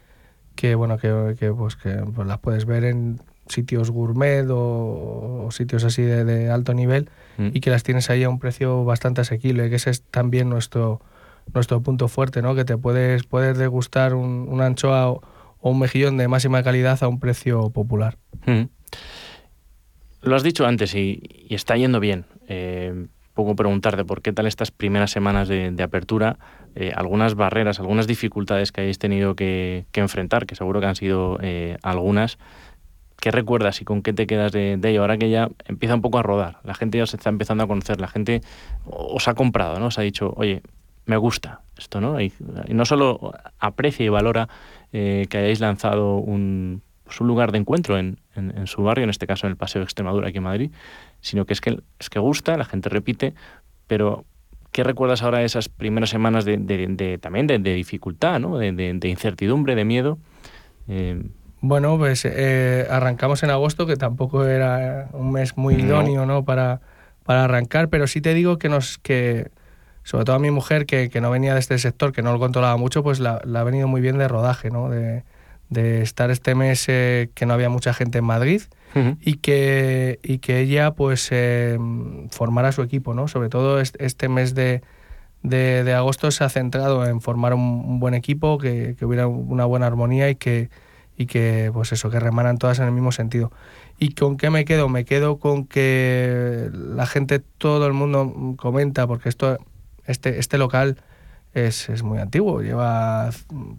[0.56, 5.84] que bueno, que, que pues, que pues, las puedes ver en sitios gourmet o, sitios
[5.84, 7.50] así de, alto nivel mm.
[7.54, 11.02] y que las tienes ahí a un precio bastante asequible, que ese es también nuestro,
[11.54, 12.56] nuestro punto fuerte, ¿no?
[12.56, 15.22] Que te puedes, puedes degustar un, una anchoa o,
[15.62, 18.18] un mejillón de máxima calidad a un precio popular.
[20.22, 22.26] Lo has dicho antes y, está yendo bien.
[22.48, 26.38] Eh, preguntarte por qué tal estas primeras semanas de, apertura,
[26.76, 31.38] eh, algunas barreras, algunas dificultades que hayáis tenido que, enfrentar, que seguro que han sido
[31.42, 32.38] eh, algunas.
[33.20, 35.02] ¿Qué recuerdas y con qué te quedas de, de, ello?
[35.02, 37.68] Ahora que ya empieza un poco a rodar, la gente ya se está empezando a
[37.68, 38.42] conocer, la gente
[38.86, 39.88] os ha comprado, ¿no?
[39.88, 40.62] Os ha dicho, oye,
[41.06, 42.20] me gusta esto, ¿no?
[42.22, 42.34] Y,
[42.70, 44.48] no solo aprecia y valora
[44.94, 49.10] eh, que hayáis lanzado un, pues un, lugar de encuentro en, en, su barrio, en
[49.10, 50.72] este caso en el Paseo de Extremadura aquí en Madrid,
[51.22, 53.34] sino que es que, es que gusta, la gente repite,
[53.88, 54.26] pero
[54.72, 58.58] ¿qué recuerdas ahora de esas primeras semanas de, de, también de, dificultad, ¿no?
[58.58, 60.18] de, incertidumbre, de miedo?
[60.88, 61.22] Eh,
[61.62, 66.46] bueno, pues eh, arrancamos en agosto, que tampoco era un mes muy idóneo ¿no?
[66.46, 66.82] para,
[67.24, 68.98] para arrancar, pero sí te digo que nos...
[68.98, 69.50] Que,
[70.06, 72.38] sobre todo a mi mujer, que, que, no venía de este sector, que no lo
[72.38, 74.88] controlaba mucho, pues la, ha venido muy bien de rodaje, ¿no?
[74.88, 75.24] De,
[75.70, 78.62] de estar este mes eh, que no había mucha gente en Madrid
[79.20, 81.78] y, que, y que ella pues eh,
[82.30, 83.28] formara su equipo, ¿no?
[83.28, 84.84] Sobre todo este, mes de,
[85.42, 89.66] de, de, agosto se ha centrado en formar un, buen equipo, que, que, hubiera una
[89.66, 90.70] buena armonía y que,
[91.18, 93.52] y que pues eso, que remaran todas en el mismo sentido.
[93.98, 94.88] ¿Y con qué me quedo?
[94.88, 99.58] Me quedo con que la gente, todo el mundo comenta, porque esto
[100.08, 100.98] este, este local
[101.54, 103.30] es, es, muy antiguo, lleva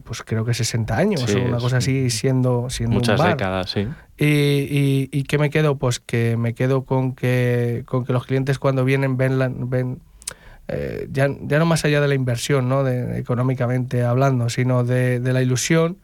[0.05, 3.37] pues creo que 60 años o una cosa así siendo, siendo muchas un bar.
[3.37, 3.87] décadas, sí.
[4.17, 5.77] Y, y, qué me quedo?
[5.77, 10.01] Pues que me quedo con que, con que los clientes cuando vienen ven, ven
[10.69, 12.83] eh, ya, ya no más allá de la inversión, ¿no?
[12.83, 15.99] De, económicamente hablando, sino de, de la ilusión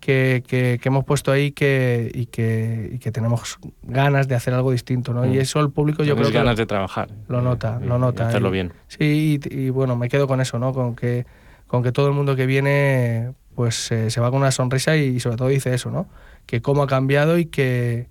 [0.00, 4.70] que, que, hemos puesto ahí que, y, que, y que tenemos ganas de hacer algo
[4.70, 5.26] distinto, ¿no?
[5.26, 6.34] Y eso el público yo creo que...
[6.34, 7.08] ganas de trabajar.
[7.28, 8.28] Lo nota, lo nota.
[8.28, 8.72] hacerlo bien.
[8.86, 10.72] Sí, y, bueno, me quedo con eso, ¿no?
[10.72, 11.26] Con que,
[11.66, 15.18] con que todo el mundo que viene pues eh, se va con una sonrisa y,
[15.18, 16.06] sobre todo dice eso, ¿no?
[16.44, 18.08] Que cómo ha cambiado y que,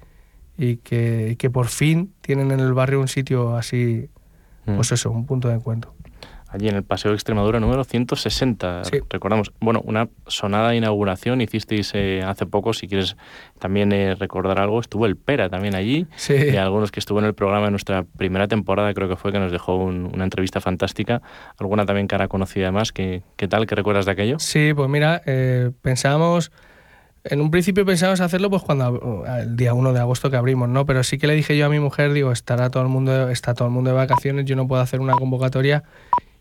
[0.58, 4.10] y que, que por fin tienen en el barrio un sitio así,
[4.66, 5.95] pues eso, un punto de encuentro.
[6.56, 8.84] Allí en el Paseo de Extremadura número 160.
[9.10, 13.16] Recordamos, bueno, una sonada inauguración hicisteis eh, hace poco, si quieres
[13.60, 17.34] también eh, recordar algo, estuvo el Pera también allí, y algunos que estuvo en el
[17.34, 21.22] programa en nuestra primera temporada, creo que fue, que nos dejó una entrevista fantástica,
[21.60, 24.40] alguna también cara conocida más, ¿qué, qué tal, qué recuerdas de aquello?
[24.40, 26.52] Sí, pues mira, eh, pensamos...
[27.28, 30.86] En un principio pensábamos hacerlo pues cuando el día 1 de agosto que abrimos, ¿no?
[30.86, 33.56] Pero sí que le dije yo a mi mujer, digo, estará todo el mundo, está
[33.56, 35.84] todo el mundo de vacaciones, yo no puedo hacer una convocatoria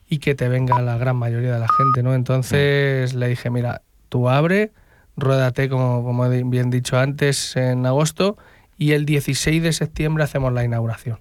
[0.08, 2.14] y que te venga la gran mayoría de la gente, ¿no?
[2.14, 4.72] Entonces le dije, mira, tú abre,
[5.16, 8.36] ruédate, como, como bien dicho antes, en agosto,
[8.76, 11.18] y el 16 de septiembre hacemos la inauguración.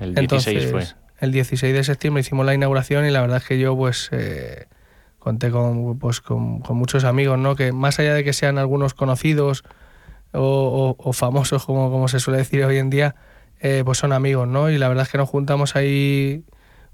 [0.00, 0.84] El 16 fue.
[1.20, 4.66] El 16 de septiembre hicimos la inauguración y la verdad es que yo, pues, eh,
[5.18, 7.56] conté con, pues, con, muchos amigos, ¿no?
[7.56, 9.64] Que más allá de que sean algunos conocidos
[10.32, 13.16] o, famosos, como, como se suele decir hoy en día,
[13.60, 14.70] eh, pues son amigos, ¿no?
[14.70, 16.44] Y la verdad es que nos juntamos ahí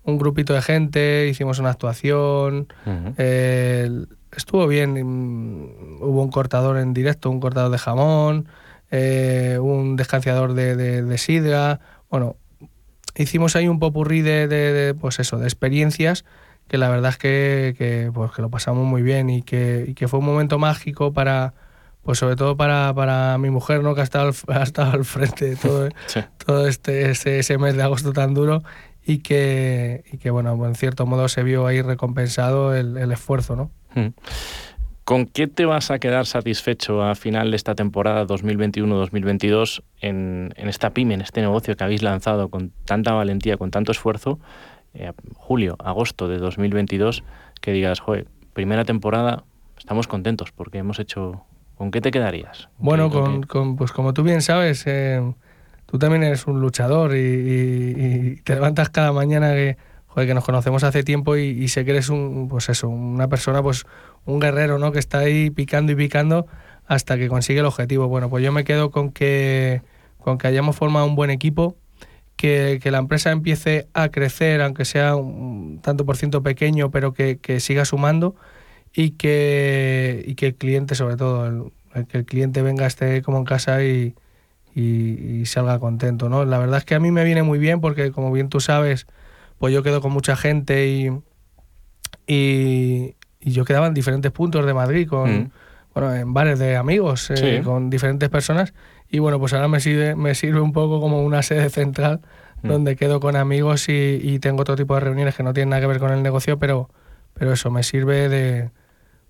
[0.05, 2.69] un grupito de gente, hicimos una actuación,
[3.17, 3.91] eh,
[4.37, 8.47] estuvo bien, mm, hubo un cortador en directo, un cortador de jamón,
[8.91, 12.37] eh, un descanciador de, de, sidra, bueno,
[13.17, 16.25] hicimos ahí un popurrí de, de, pues eso, de experiencias
[16.69, 19.95] que la verdad es que, que, pues que lo pasamos muy bien y que, y
[19.95, 21.55] que, fue un momento mágico para,
[22.03, 23.95] pues sobre todo para, para mi mujer, ¿no?
[23.95, 25.89] que ha estado, ha estado al frente de todo,
[26.45, 28.63] todo este, ese, ese, mes de agosto tan duro
[29.07, 33.57] y que, y que bueno, en cierto modo se vio ahí recompensado el, el esfuerzo,
[33.57, 33.71] ¿no?
[33.95, 34.13] Hmm.
[35.05, 40.69] ¿Con qué te vas a quedar satisfecho a final de esta temporada 2021-2022 en, en,
[40.69, 44.39] esta pyme, en este negocio que habéis lanzado con tanta valentía, con tanto esfuerzo,
[44.95, 47.23] eh, julio, agosto de 2022,
[47.61, 49.45] que digas, joder, primera temporada,
[49.77, 51.45] estamos contentos porque hemos hecho...
[51.75, 52.69] ¿Con qué te quedarías?
[52.79, 55.21] Bueno, con, con, pues como tú bien sabes, eh,
[55.95, 59.77] tú también eres un luchador y, te levantas cada mañana que,
[60.17, 63.85] que nos conocemos hace tiempo y, sé que eres un, pues eso, una persona, pues
[64.25, 64.91] un guerrero, ¿no?
[64.91, 66.49] Que está ahí picando y picando
[66.89, 68.09] hasta que consigue el objetivo.
[68.09, 69.83] Bueno, pues yo me quedo con que,
[70.19, 71.77] con que hayamos formado un buen equipo,
[72.35, 77.39] que, la empresa empiece a crecer, aunque sea un tanto por ciento pequeño, pero que,
[77.61, 78.35] siga sumando
[78.93, 81.71] y que, y que el cliente, sobre todo,
[82.09, 84.17] que el cliente venga, esté como en casa y,
[84.75, 86.45] y, salga contento, ¿no?
[86.45, 89.07] La verdad es que a mí me viene muy bien porque, como bien tú sabes,
[89.59, 91.11] pues yo quedo con mucha gente y,
[92.27, 95.51] y, yo quedaba en diferentes puntos de Madrid, con, mm.
[95.95, 98.75] bueno, en bares de amigos, eh, con diferentes personas.
[99.09, 102.21] Y bueno, pues ahora me sirve, me sirve un poco como una sede central
[102.63, 102.69] mm.
[102.69, 105.87] donde quedo con amigos y, tengo otro tipo de reuniones que no tienen nada que
[105.87, 106.91] ver con el negocio, pero,
[107.35, 108.71] pero eso me sirve de,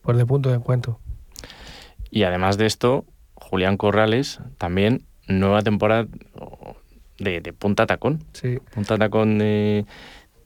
[0.01, 1.01] pues de punto de encuentro.
[2.11, 3.05] Y además de esto,
[3.35, 6.07] Julián Corrales también nueva temporada
[7.19, 8.23] de, Punta Tacón.
[8.33, 8.59] Sí.
[8.75, 9.85] Punta Tacón, eh,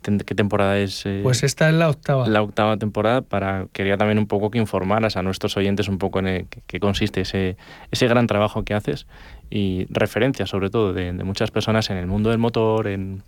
[0.02, 1.04] ¿qué temporada es?
[1.06, 1.20] Eh?
[1.22, 2.28] Pues esta es la octava.
[2.28, 6.20] La octava temporada, para quería también un poco que informaras a nuestros oyentes un poco
[6.20, 7.56] en qué consiste ese,
[7.90, 9.06] ese gran trabajo que haces
[9.50, 13.22] y referencias sobre todo de, de muchas personas en el mundo del motor, en,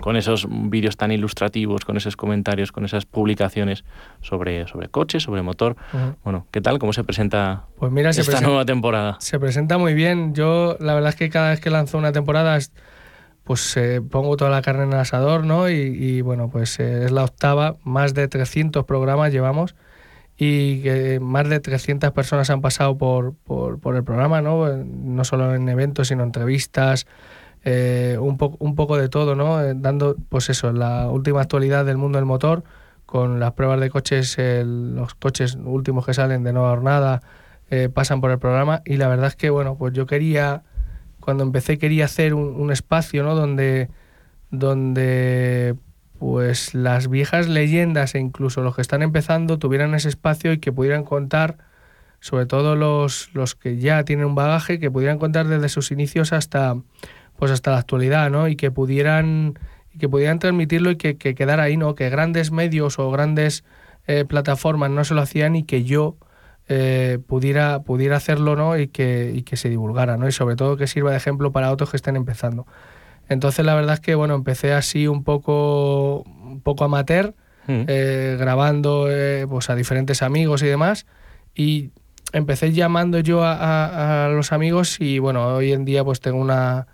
[0.00, 3.84] con esos vídeos tan ilustrativos, con esos comentarios, con esas publicaciones
[4.20, 5.76] sobre, sobre coches, sobre motor.
[6.24, 6.78] Bueno, ¿qué tal?
[6.78, 9.16] ¿Cómo se presenta pues mira, esta nueva temporada?
[9.20, 10.34] Se presenta muy bien.
[10.34, 12.58] Yo, la verdad es que cada vez que lanzo una temporada,
[13.44, 15.68] pues eh, pongo toda la carne en el asador, ¿no?
[15.68, 19.76] Y, bueno, pues eh, es la octava, más de 300 programas llevamos
[20.36, 24.66] y que más de 300 personas han pasado por, por, por el programa, ¿no?
[24.76, 27.06] No solo en eventos, sino entrevistas,
[27.64, 29.62] eh, un, un poco de todo, ¿no?
[29.62, 32.62] Eh, dando, pues eso, la última actualidad del mundo del motor,
[33.06, 37.22] con las pruebas de coches, los coches últimos que salen de nueva jornada,
[37.70, 40.62] eh, pasan por el programa y la verdad es que, bueno, pues yo quería,
[41.20, 43.34] cuando empecé quería hacer un, espacio, ¿no?
[43.34, 43.88] Donde,
[44.50, 45.74] donde
[46.18, 50.72] pues las viejas leyendas e incluso los que están empezando tuvieran ese espacio y que
[50.72, 51.58] pudieran contar,
[52.20, 56.32] sobre todo los, los que ya tienen un bagaje, que pudieran contar desde sus inicios
[56.32, 56.76] hasta
[57.38, 58.48] pues hasta la actualidad, ¿no?
[58.48, 59.58] Y que pudieran,
[59.98, 61.94] que pudieran transmitirlo y que, quedara ahí, ¿no?
[61.94, 63.64] Que grandes medios o grandes
[64.06, 66.16] eh, plataformas no se lo hacían y que yo
[66.68, 68.78] eh, pudiera, pudiera hacerlo, ¿no?
[68.78, 70.28] Y que, y que se divulgara, ¿no?
[70.28, 72.66] Y sobre todo que sirva de ejemplo para otros que estén empezando.
[73.28, 77.34] Entonces la verdad es que, bueno, empecé así un poco, un poco amateur,
[77.66, 77.84] mm.
[77.88, 79.08] eh, grabando
[79.48, 81.06] pues a diferentes amigos y demás,
[81.54, 81.90] y
[82.32, 86.86] empecé llamando yo a, a, los amigos y bueno, hoy en día pues tengo una,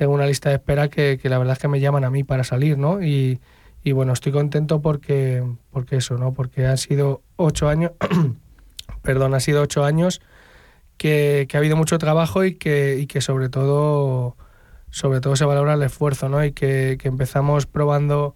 [0.00, 2.42] tengo una lista de espera que, la verdad es que me llaman a mí para
[2.42, 3.02] salir, ¿no?
[3.02, 3.38] Y,
[3.92, 6.32] bueno, estoy contento porque, porque eso, ¿no?
[6.32, 7.92] Porque han sido ocho años,
[9.02, 10.22] perdón, ha sido ocho años
[10.96, 14.38] que, ha habido mucho trabajo y que, que sobre todo
[14.88, 16.42] sobre todo se valora el esfuerzo, ¿no?
[16.42, 18.34] Y que, empezamos probando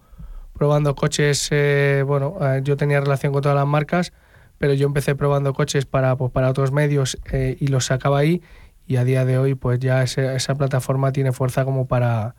[0.53, 4.13] probando coches, eh, bueno, eh, yo tenía relación con todas las marcas,
[4.59, 8.43] pero yo empecé probando coches para, pues, para otros medios eh, y los sacaba ahí
[8.87, 12.35] y a día de hoy pues ya esa plataforma tiene fuerza como para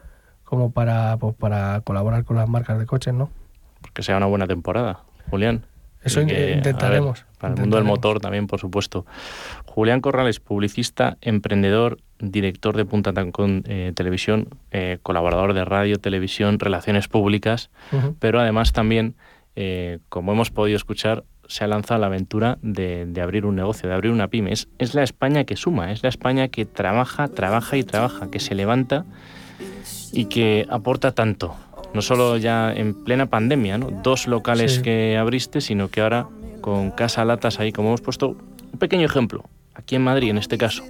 [0.46, 3.30] como para, pues, para colaborar con las marcas de coches, ¿no?
[3.92, 5.66] Que sea una buena temporada, Julián.
[6.02, 7.26] Eso intentaremos.
[7.38, 9.04] para el mundo del motor también, por supuesto.
[9.64, 16.60] Julián Corrales, publicista, emprendedor, director de Punta Tancón eh, Televisión, eh, colaborador de radio, televisión,
[16.60, 17.70] relaciones públicas,
[18.20, 19.16] pero además también,
[19.56, 23.94] eh, como hemos podido escuchar, se ha lanzado la aventura de, abrir un negocio, de
[23.94, 24.52] abrir una pyme.
[24.52, 28.40] Es, es, la España que suma, es la España que trabaja, trabaja y trabaja, que
[28.40, 29.04] se levanta
[30.12, 31.56] y que aporta tanto
[31.96, 33.90] no solo ya en plena pandemia, ¿no?
[33.90, 36.28] Dos locales que abriste, sino que ahora
[36.60, 38.36] con Casa Latas ahí, como hemos puesto
[38.72, 39.44] un pequeño ejemplo,
[39.74, 40.84] aquí en Madrid en este caso,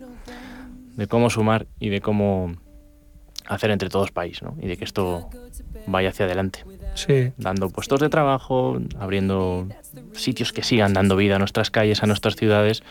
[0.97, 2.57] de cómo sumar y de cómo
[3.47, 4.57] hacer entre todos país, ¿no?
[4.61, 5.31] Y de que esto
[5.87, 6.65] vaya hacia adelante.
[6.97, 7.33] Sí.
[7.37, 9.69] Dando puestos de trabajo, abriendo
[10.13, 12.83] sitios que sigan dando vida a nuestras calles, a nuestras ciudades.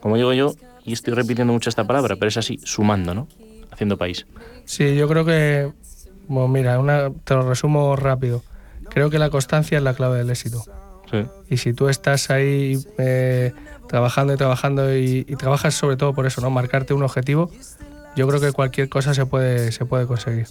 [0.00, 3.28] Como digo yo, y estoy repitiendo mucho esta palabra, pero es así, sumando, ¿no?
[3.70, 4.26] Haciendo país.
[4.64, 5.70] Sí, yo creo que
[6.30, 8.44] bueno, mira, una, te lo resumo rápido.
[8.88, 10.62] Creo que la constancia es la clave del éxito.
[11.48, 13.52] Y si tú estás ahí eh,
[13.88, 16.48] trabajando y trabajando y, trabajas sobre todo por eso, ¿no?
[16.48, 17.50] Marcarte un objetivo,
[18.14, 20.46] yo creo que cualquier cosa se puede, se puede conseguir.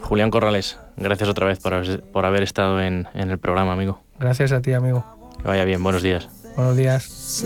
[0.00, 4.02] Julián Corrales, gracias otra vez por, por haber estado en, en, el programa, amigo.
[4.18, 5.04] Gracias a ti, amigo.
[5.42, 6.28] Que vaya bien, buenos días.
[6.56, 7.42] Buenos días.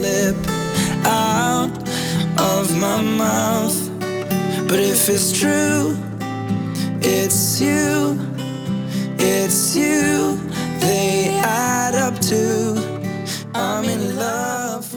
[7.03, 8.18] It's you,
[9.18, 10.38] it's you,
[10.80, 12.76] they add up to
[13.55, 14.89] I'm in love.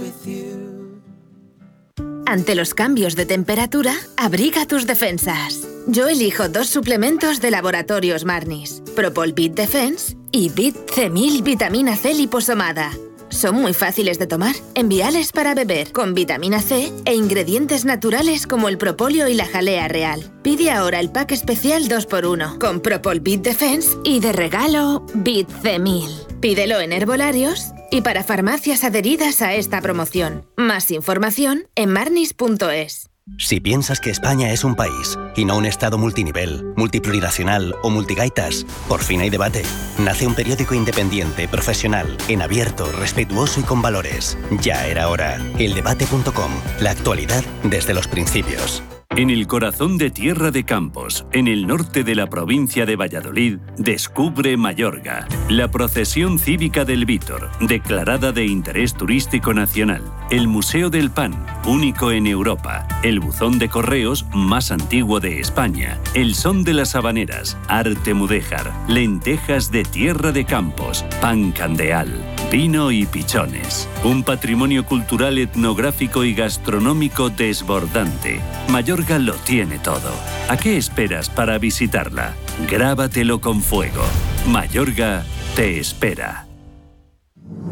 [2.26, 5.68] Ante los cambios de temperatura, abriga tus defensas.
[5.88, 12.14] Yo elijo dos suplementos de laboratorios Marnis, Propol Bit Defense y Bit C1000 Vitamina C
[12.14, 12.92] liposomada
[13.34, 18.70] son muy fáciles de tomar, enviales para beber, con vitamina C e ingredientes naturales como
[18.70, 20.32] el propóleo y la jalea real.
[20.44, 26.40] Pide ahora el pack especial 2x1 con Propol Bit Defense y de regalo Bit C1000.
[26.40, 30.46] Pídelo en herbolarios y para farmacias adheridas a esta promoción.
[30.58, 33.13] Más información en marnis.es.
[33.38, 38.66] Si piensas que España es un país y no un estado multinivel, multiplurinacional o multigaitas,
[38.88, 39.64] por fin hay debate.
[39.98, 44.38] Nace un periódico independiente, profesional, en abierto, respetuoso y con valores.
[44.62, 45.38] Ya era hora.
[45.58, 46.52] Eldebate.com.
[46.80, 48.84] La actualidad desde los principios.
[49.16, 53.60] En el corazón de Tierra de Campos, en el norte de la provincia de Valladolid,
[53.78, 60.02] descubre Mayorga, la procesión cívica del Vítor, declarada de interés turístico nacional,
[60.32, 66.00] el Museo del Pan, único en Europa, el buzón de correos más antiguo de España,
[66.16, 72.10] el son de las habaneras, arte mudéjar, lentejas de Tierra de Campos, pan candeal,
[72.52, 78.42] vino y pichones, un patrimonio cultural etnográfico y gastronómico desbordante.
[78.70, 80.12] Mayorga lo tiene todo.
[80.50, 82.34] ¿A qué esperas para visitarla?
[82.70, 84.04] Grábatelo con fuego.
[84.48, 85.24] Mayorga
[85.56, 86.48] te espera.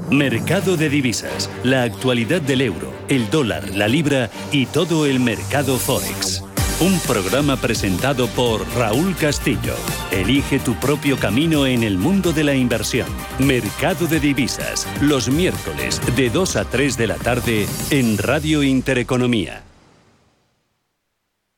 [0.10, 5.78] Mercado de divisas, la actualidad del euro, el dólar, la libra y todo el mercado
[5.78, 6.44] forex.
[6.82, 9.76] Un programa presentado por Raúl Castillo.
[10.12, 13.08] Elige tu propio camino en el mundo de la inversión.
[13.40, 19.64] Mercado de divisas, los miércoles de 2 a 3 de la tarde en Radio Intereconomía.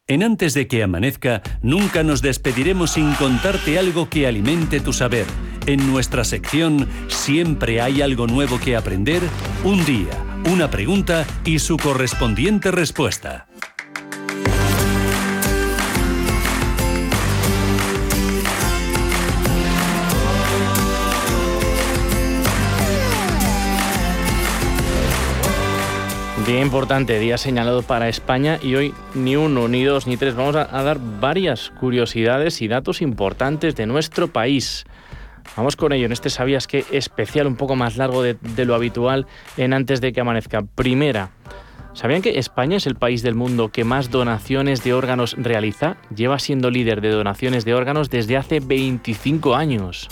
[0.06, 5.26] En Antes de que amanezca, nunca nos despediremos sin contarte algo que alimente tu saber.
[5.66, 9.22] En nuestra sección Siempre hay algo nuevo que aprender,
[9.64, 10.12] un día,
[10.52, 13.48] una pregunta y su correspondiente respuesta.
[26.46, 30.36] Día importante, día señalado para España y hoy ni uno, ni dos, ni tres.
[30.36, 34.84] Vamos a, dar varias curiosidades y datos importantes de nuestro país.
[35.56, 39.26] Vamos con ello en este Sabías que especial, un poco más largo de, lo habitual
[39.56, 40.64] en Antes de que amanezca.
[40.64, 41.30] Primera,
[41.94, 45.96] ¿sabían que España es el país del mundo que más donaciones de órganos realiza?
[46.14, 50.10] Lleva siendo líder de donaciones de órganos desde hace 25 años.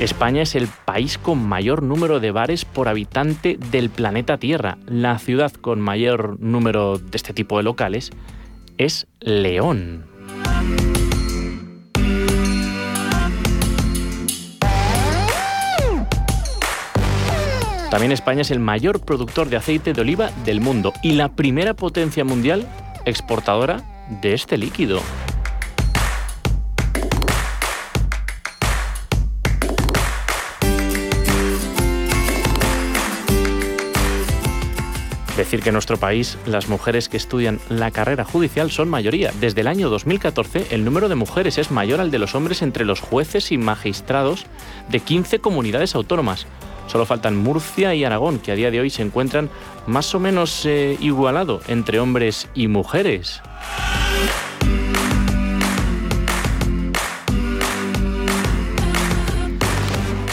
[0.00, 4.76] España es el país con mayor número de bares por habitante del planeta Tierra.
[4.86, 8.10] La ciudad con mayor número de este tipo de locales
[8.76, 10.04] es León.
[17.90, 21.72] También España es el mayor productor de aceite de oliva del mundo y la primera
[21.72, 22.68] potencia mundial
[23.06, 23.82] exportadora
[24.20, 25.00] de este líquido.
[35.36, 39.32] Decir que en nuestro país las mujeres que estudian la carrera judicial son mayoría.
[39.38, 42.86] Desde el año 2014 el número de mujeres es mayor al de los hombres entre
[42.86, 44.46] los jueces y magistrados
[44.88, 46.46] de 15 comunidades autónomas.
[46.86, 49.50] Solo faltan Murcia y Aragón, que a día de hoy se encuentran
[49.86, 53.42] más o menos eh, igualado entre hombres y mujeres.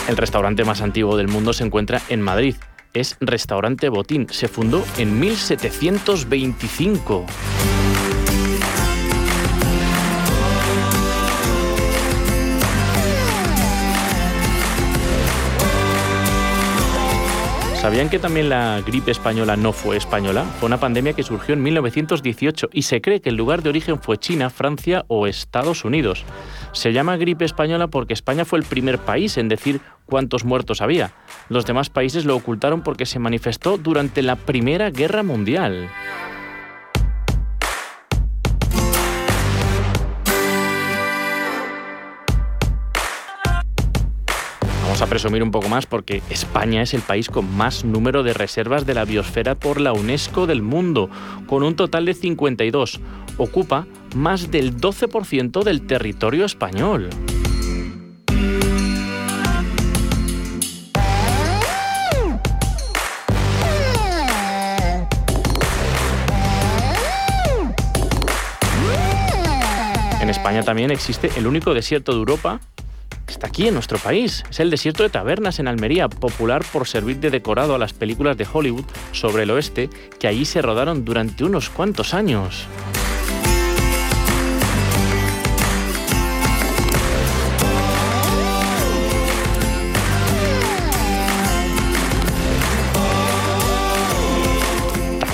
[0.07, 2.55] El restaurante más antiguo del mundo se encuentra en Madrid,
[2.93, 4.27] es Restaurante Botín.
[4.29, 7.25] Se fundó en 1725.
[17.83, 20.45] ¿Sabían que también la gripe española no fue española?
[20.57, 24.01] Fue una pandemia que surgió en 1918 y se cree que el lugar de origen
[24.01, 26.23] fue China, Francia o Estados Unidos.
[26.73, 31.11] Se llama gripe española porque España fue el primer país en decir cuántos muertos había.
[31.49, 35.89] Los demás países lo ocultaron porque se manifestó durante la Primera Guerra Mundial.
[45.01, 48.85] A presumir un poco más porque España es el país con más número de reservas
[48.85, 51.09] de la biosfera por la UNESCO del mundo,
[51.47, 52.99] con un total de 52.
[53.37, 57.09] Ocupa más del 12% del territorio español.
[70.21, 72.59] En España también existe el único desierto de Europa
[73.27, 74.43] está aquí en nuestro país.
[74.49, 78.37] Es el desierto de Tabernas en Almería, popular por servir de decorado a las películas
[78.37, 82.67] de Hollywood sobre el oeste que allí se rodaron durante unos cuantos años.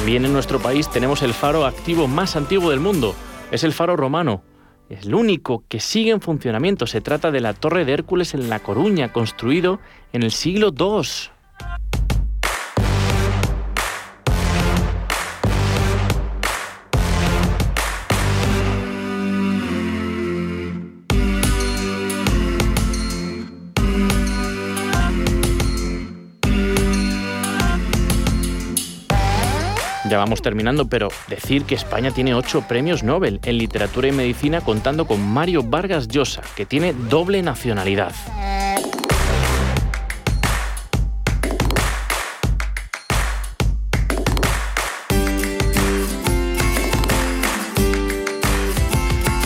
[0.09, 3.13] También en nuestro país tenemos el faro activo más antiguo del mundo.
[3.51, 4.41] Es el faro romano,
[4.89, 6.87] es el único que sigue en funcionamiento.
[6.87, 9.79] Se trata de la Torre de Hércules en La Coruña, construido
[10.13, 11.88] en el siglo II.
[30.09, 34.59] Ya vamos terminando, pero decir que España tiene ocho premios Nobel en literatura y medicina
[34.59, 38.11] contando con Mario Vargas Llosa, que tiene doble nacionalidad.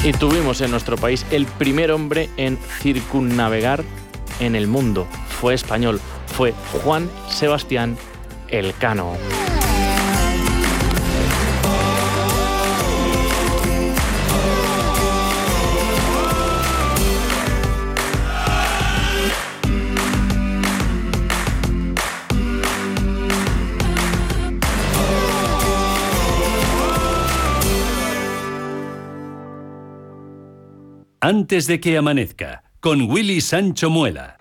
[0.05, 3.83] Y tuvimos en nuestro país el primer hombre en circunnavegar
[4.39, 5.07] en el mundo.
[5.27, 6.53] Fue español, fue
[6.83, 7.97] Juan Sebastián
[8.47, 9.17] Elcano.
[31.25, 34.35] Antes de que amanezca, con Willy Sancho Muela.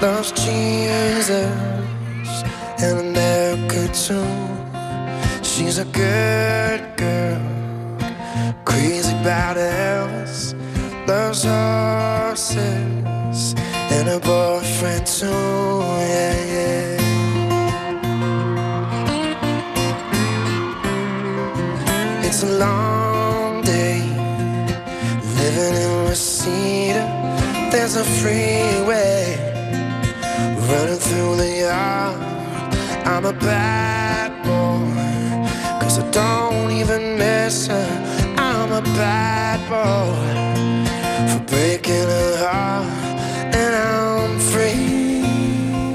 [0.00, 1.46] Loves Jesus,
[2.78, 4.26] and America too.
[5.42, 7.40] She's a good girl,
[8.64, 10.54] crazy about Elvis,
[11.06, 12.64] loves horses,
[13.94, 15.26] and her boyfriend too.
[15.26, 16.75] Yeah, yeah.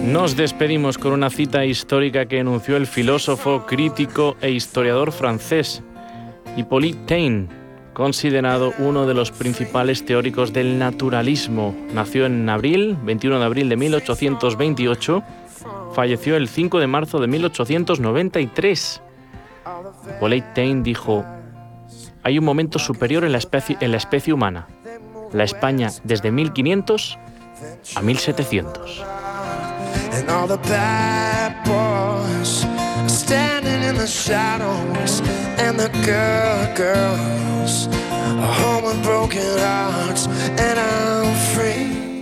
[0.06, 5.82] Nos despedimos con una cita histórica que enunció el filósofo, crítico e historiador francés
[6.58, 7.62] Hippolyte Taine
[7.94, 11.76] considerado uno de los principales teóricos del naturalismo.
[11.94, 15.24] Nació en abril, 21 de abril de 1828,
[15.94, 19.02] falleció el 5 de marzo de 1893.
[20.54, 21.26] Taine dijo,
[22.24, 24.68] hay un momento superior en la, especie, en la especie humana,
[25.34, 27.18] la España desde 1500
[27.96, 29.04] a 1700.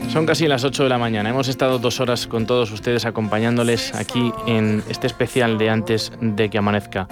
[0.10, 1.30] Son casi las 8 de la mañana.
[1.30, 6.49] Hemos estado dos horas con todos ustedes acompañándoles aquí en este especial de antes de
[6.49, 7.07] que amanezca,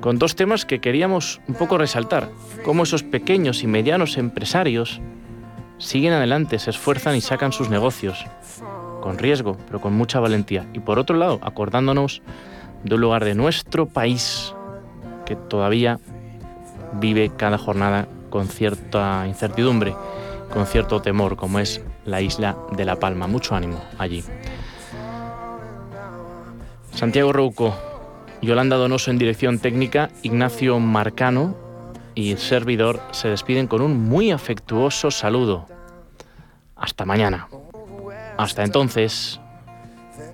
[0.00, 2.30] con dos temas que queríamos un poco resaltar,
[2.64, 4.98] cómo esos pequeños y medianos empresarios
[5.76, 8.24] siguen adelante, se esfuerzan y sacan sus negocios,
[9.02, 10.66] con riesgo, pero con mucha valentía.
[10.72, 12.22] Y por otro lado, acordándonos
[12.82, 14.54] de un lugar de nuestro país
[15.26, 16.00] que todavía
[16.94, 19.94] vive cada jornada con cierta incertidumbre,
[20.50, 23.26] con cierto temor, como es la isla de La Palma.
[23.26, 24.24] Mucho ánimo allí.
[26.94, 27.74] Santiago Rouco,
[28.42, 31.54] Yolanda Donoso en dirección técnica, Ignacio Marcano
[32.14, 35.66] y el servidor se despiden con un muy afectuoso saludo.
[36.74, 37.48] Hasta mañana.
[38.36, 39.40] Hasta entonces,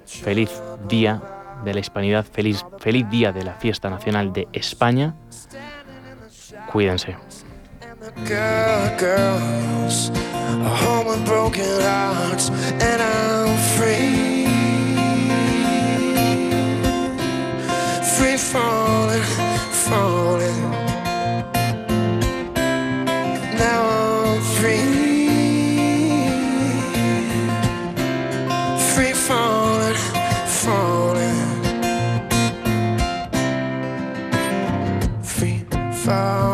[0.07, 0.51] feliz
[0.89, 1.23] día
[1.65, 5.15] de la Hispanidad, feliz, feliz día de la Fiesta Nacional de España.
[6.71, 7.17] Cuídense.
[8.23, 14.47] Girl, girls, a home with broken hearts, and I'm free.
[18.17, 19.23] Free falling,
[19.89, 20.71] falling.
[23.59, 24.79] Now I'm free.
[28.95, 29.97] Free falling,
[30.47, 31.63] falling.
[35.23, 35.65] Free
[36.05, 36.54] falling.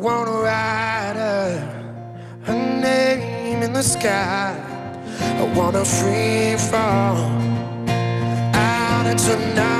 [0.00, 1.58] wanna write her,
[2.44, 4.56] her name in the sky.
[5.20, 7.16] I wanna free fall
[8.54, 9.79] out into night.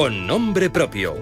[0.00, 1.14] Con nombre propio.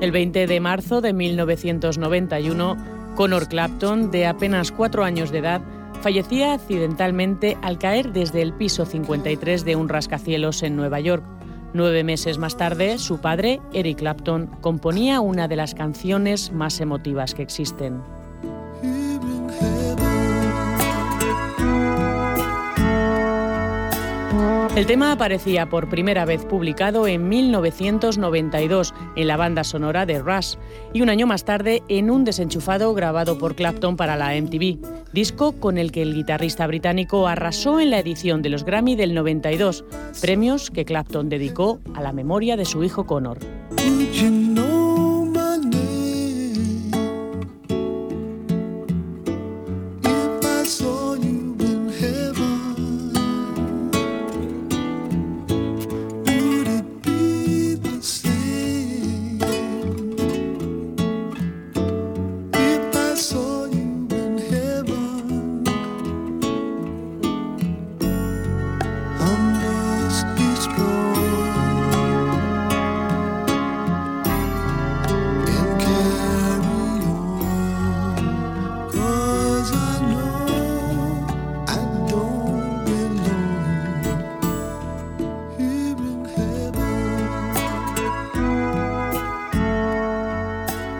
[0.00, 5.60] El 20 de marzo de 1991, Conor Clapton, de apenas cuatro años de edad,
[6.02, 11.24] fallecía accidentalmente al caer desde el piso 53 de un rascacielos en Nueva York.
[11.74, 17.34] Nueve meses más tarde, su padre, Eric Clapton, componía una de las canciones más emotivas
[17.34, 18.02] que existen.
[24.76, 30.54] El tema aparecía por primera vez publicado en 1992 en la banda sonora de Rush
[30.92, 34.78] y un año más tarde en un desenchufado grabado por Clapton para la MTV,
[35.12, 39.14] disco con el que el guitarrista británico arrasó en la edición de los Grammy del
[39.14, 39.84] 92,
[40.20, 43.38] premios que Clapton dedicó a la memoria de su hijo Connor.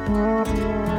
[0.09, 0.98] Música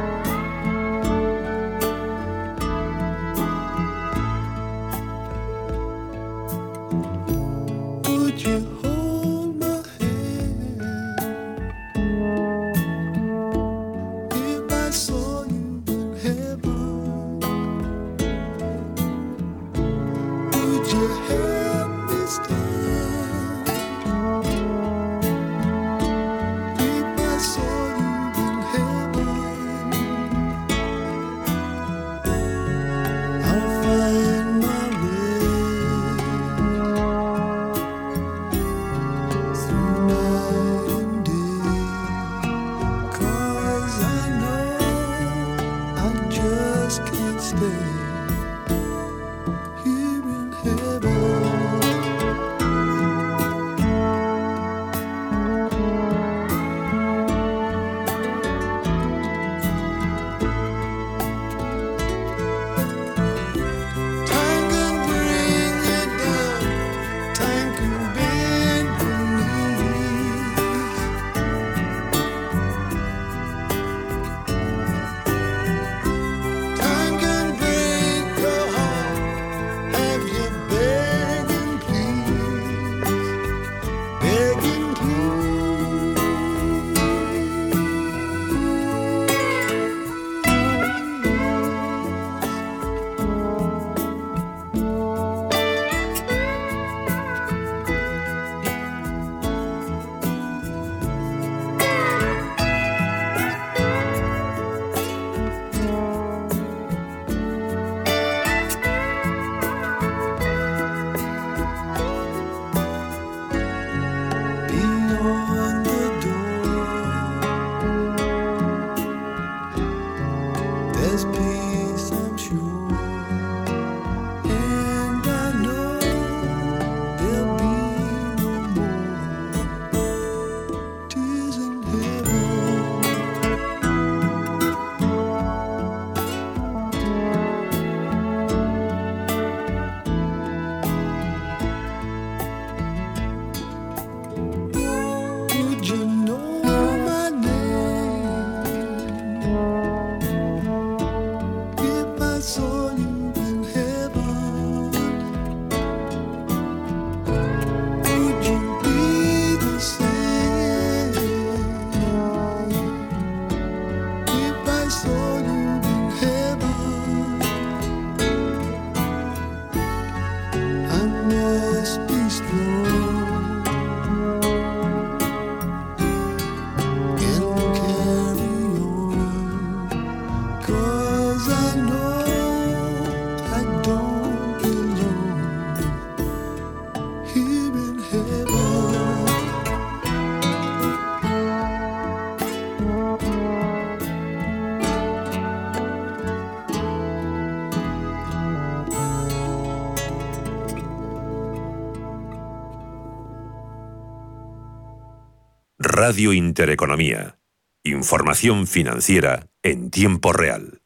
[206.10, 207.38] Radio Intereconomía.
[207.84, 210.80] Información financiera en tiempo real.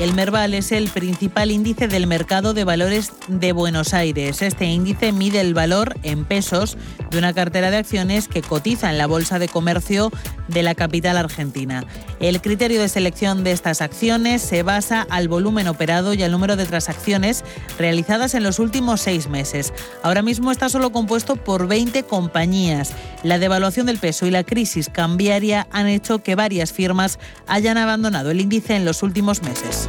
[0.00, 4.42] El Merval es el principal índice del mercado de valores de Buenos Aires.
[4.42, 6.76] Este índice mide el valor en pesos
[7.12, 10.10] de una cartera de acciones que cotiza en la Bolsa de Comercio
[10.48, 11.84] de la capital argentina.
[12.20, 16.56] El criterio de selección de estas acciones se basa al volumen operado y al número
[16.56, 17.44] de transacciones
[17.78, 19.72] realizadas en los últimos seis meses.
[20.02, 22.92] Ahora mismo está solo compuesto por 20 compañías.
[23.22, 28.30] La devaluación del peso y la crisis cambiaria han hecho que varias firmas hayan abandonado
[28.30, 29.88] el índice en los últimos meses.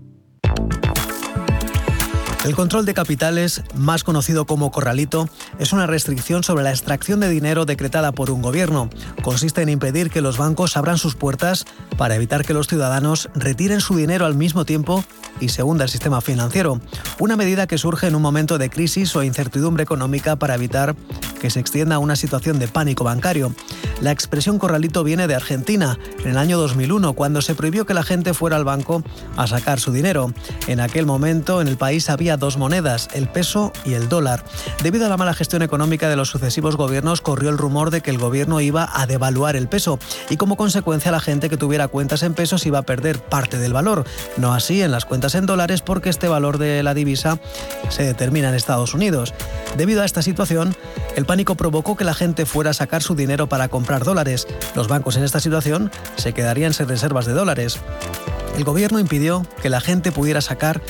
[2.43, 5.29] El control de capitales, más conocido como corralito,
[5.59, 8.89] es una restricción sobre la extracción de dinero decretada por un gobierno.
[9.21, 11.65] Consiste en impedir que los bancos abran sus puertas
[11.99, 15.05] para evitar que los ciudadanos retiren su dinero al mismo tiempo
[15.39, 16.81] y se hunda el sistema financiero.
[17.19, 20.95] Una medida que surge en un momento de crisis o incertidumbre económica para evitar
[21.39, 23.53] que se extienda una situación de pánico bancario.
[24.01, 28.03] La expresión corralito viene de Argentina, en el año 2001, cuando se prohibió que la
[28.03, 29.03] gente fuera al banco
[29.37, 30.33] a sacar su dinero.
[30.67, 34.43] En aquel momento en el país había dos monedas, el peso y el dólar.
[34.83, 38.11] Debido a la mala gestión económica de los sucesivos gobiernos, corrió el rumor de que
[38.11, 42.23] el gobierno iba a devaluar el peso y como consecuencia la gente que tuviera cuentas
[42.23, 44.05] en pesos iba a perder parte del valor.
[44.37, 47.39] No así en las cuentas en dólares porque este valor de la divisa
[47.89, 49.33] se determina en Estados Unidos.
[49.77, 50.75] Debido a esta situación,
[51.15, 54.47] el pánico provocó que la gente fuera a sacar su dinero para comprar dólares.
[54.75, 57.79] Los bancos en esta situación se quedarían sin reservas de dólares
[58.55, 60.81] el gobierno impidió que la gente pudiera sacar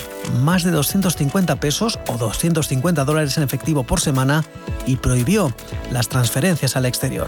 [0.42, 4.44] más de 250 pesos o 250 dólares en efectivo por semana
[4.86, 5.54] y prohibió
[5.92, 7.28] las transferencias al exterior.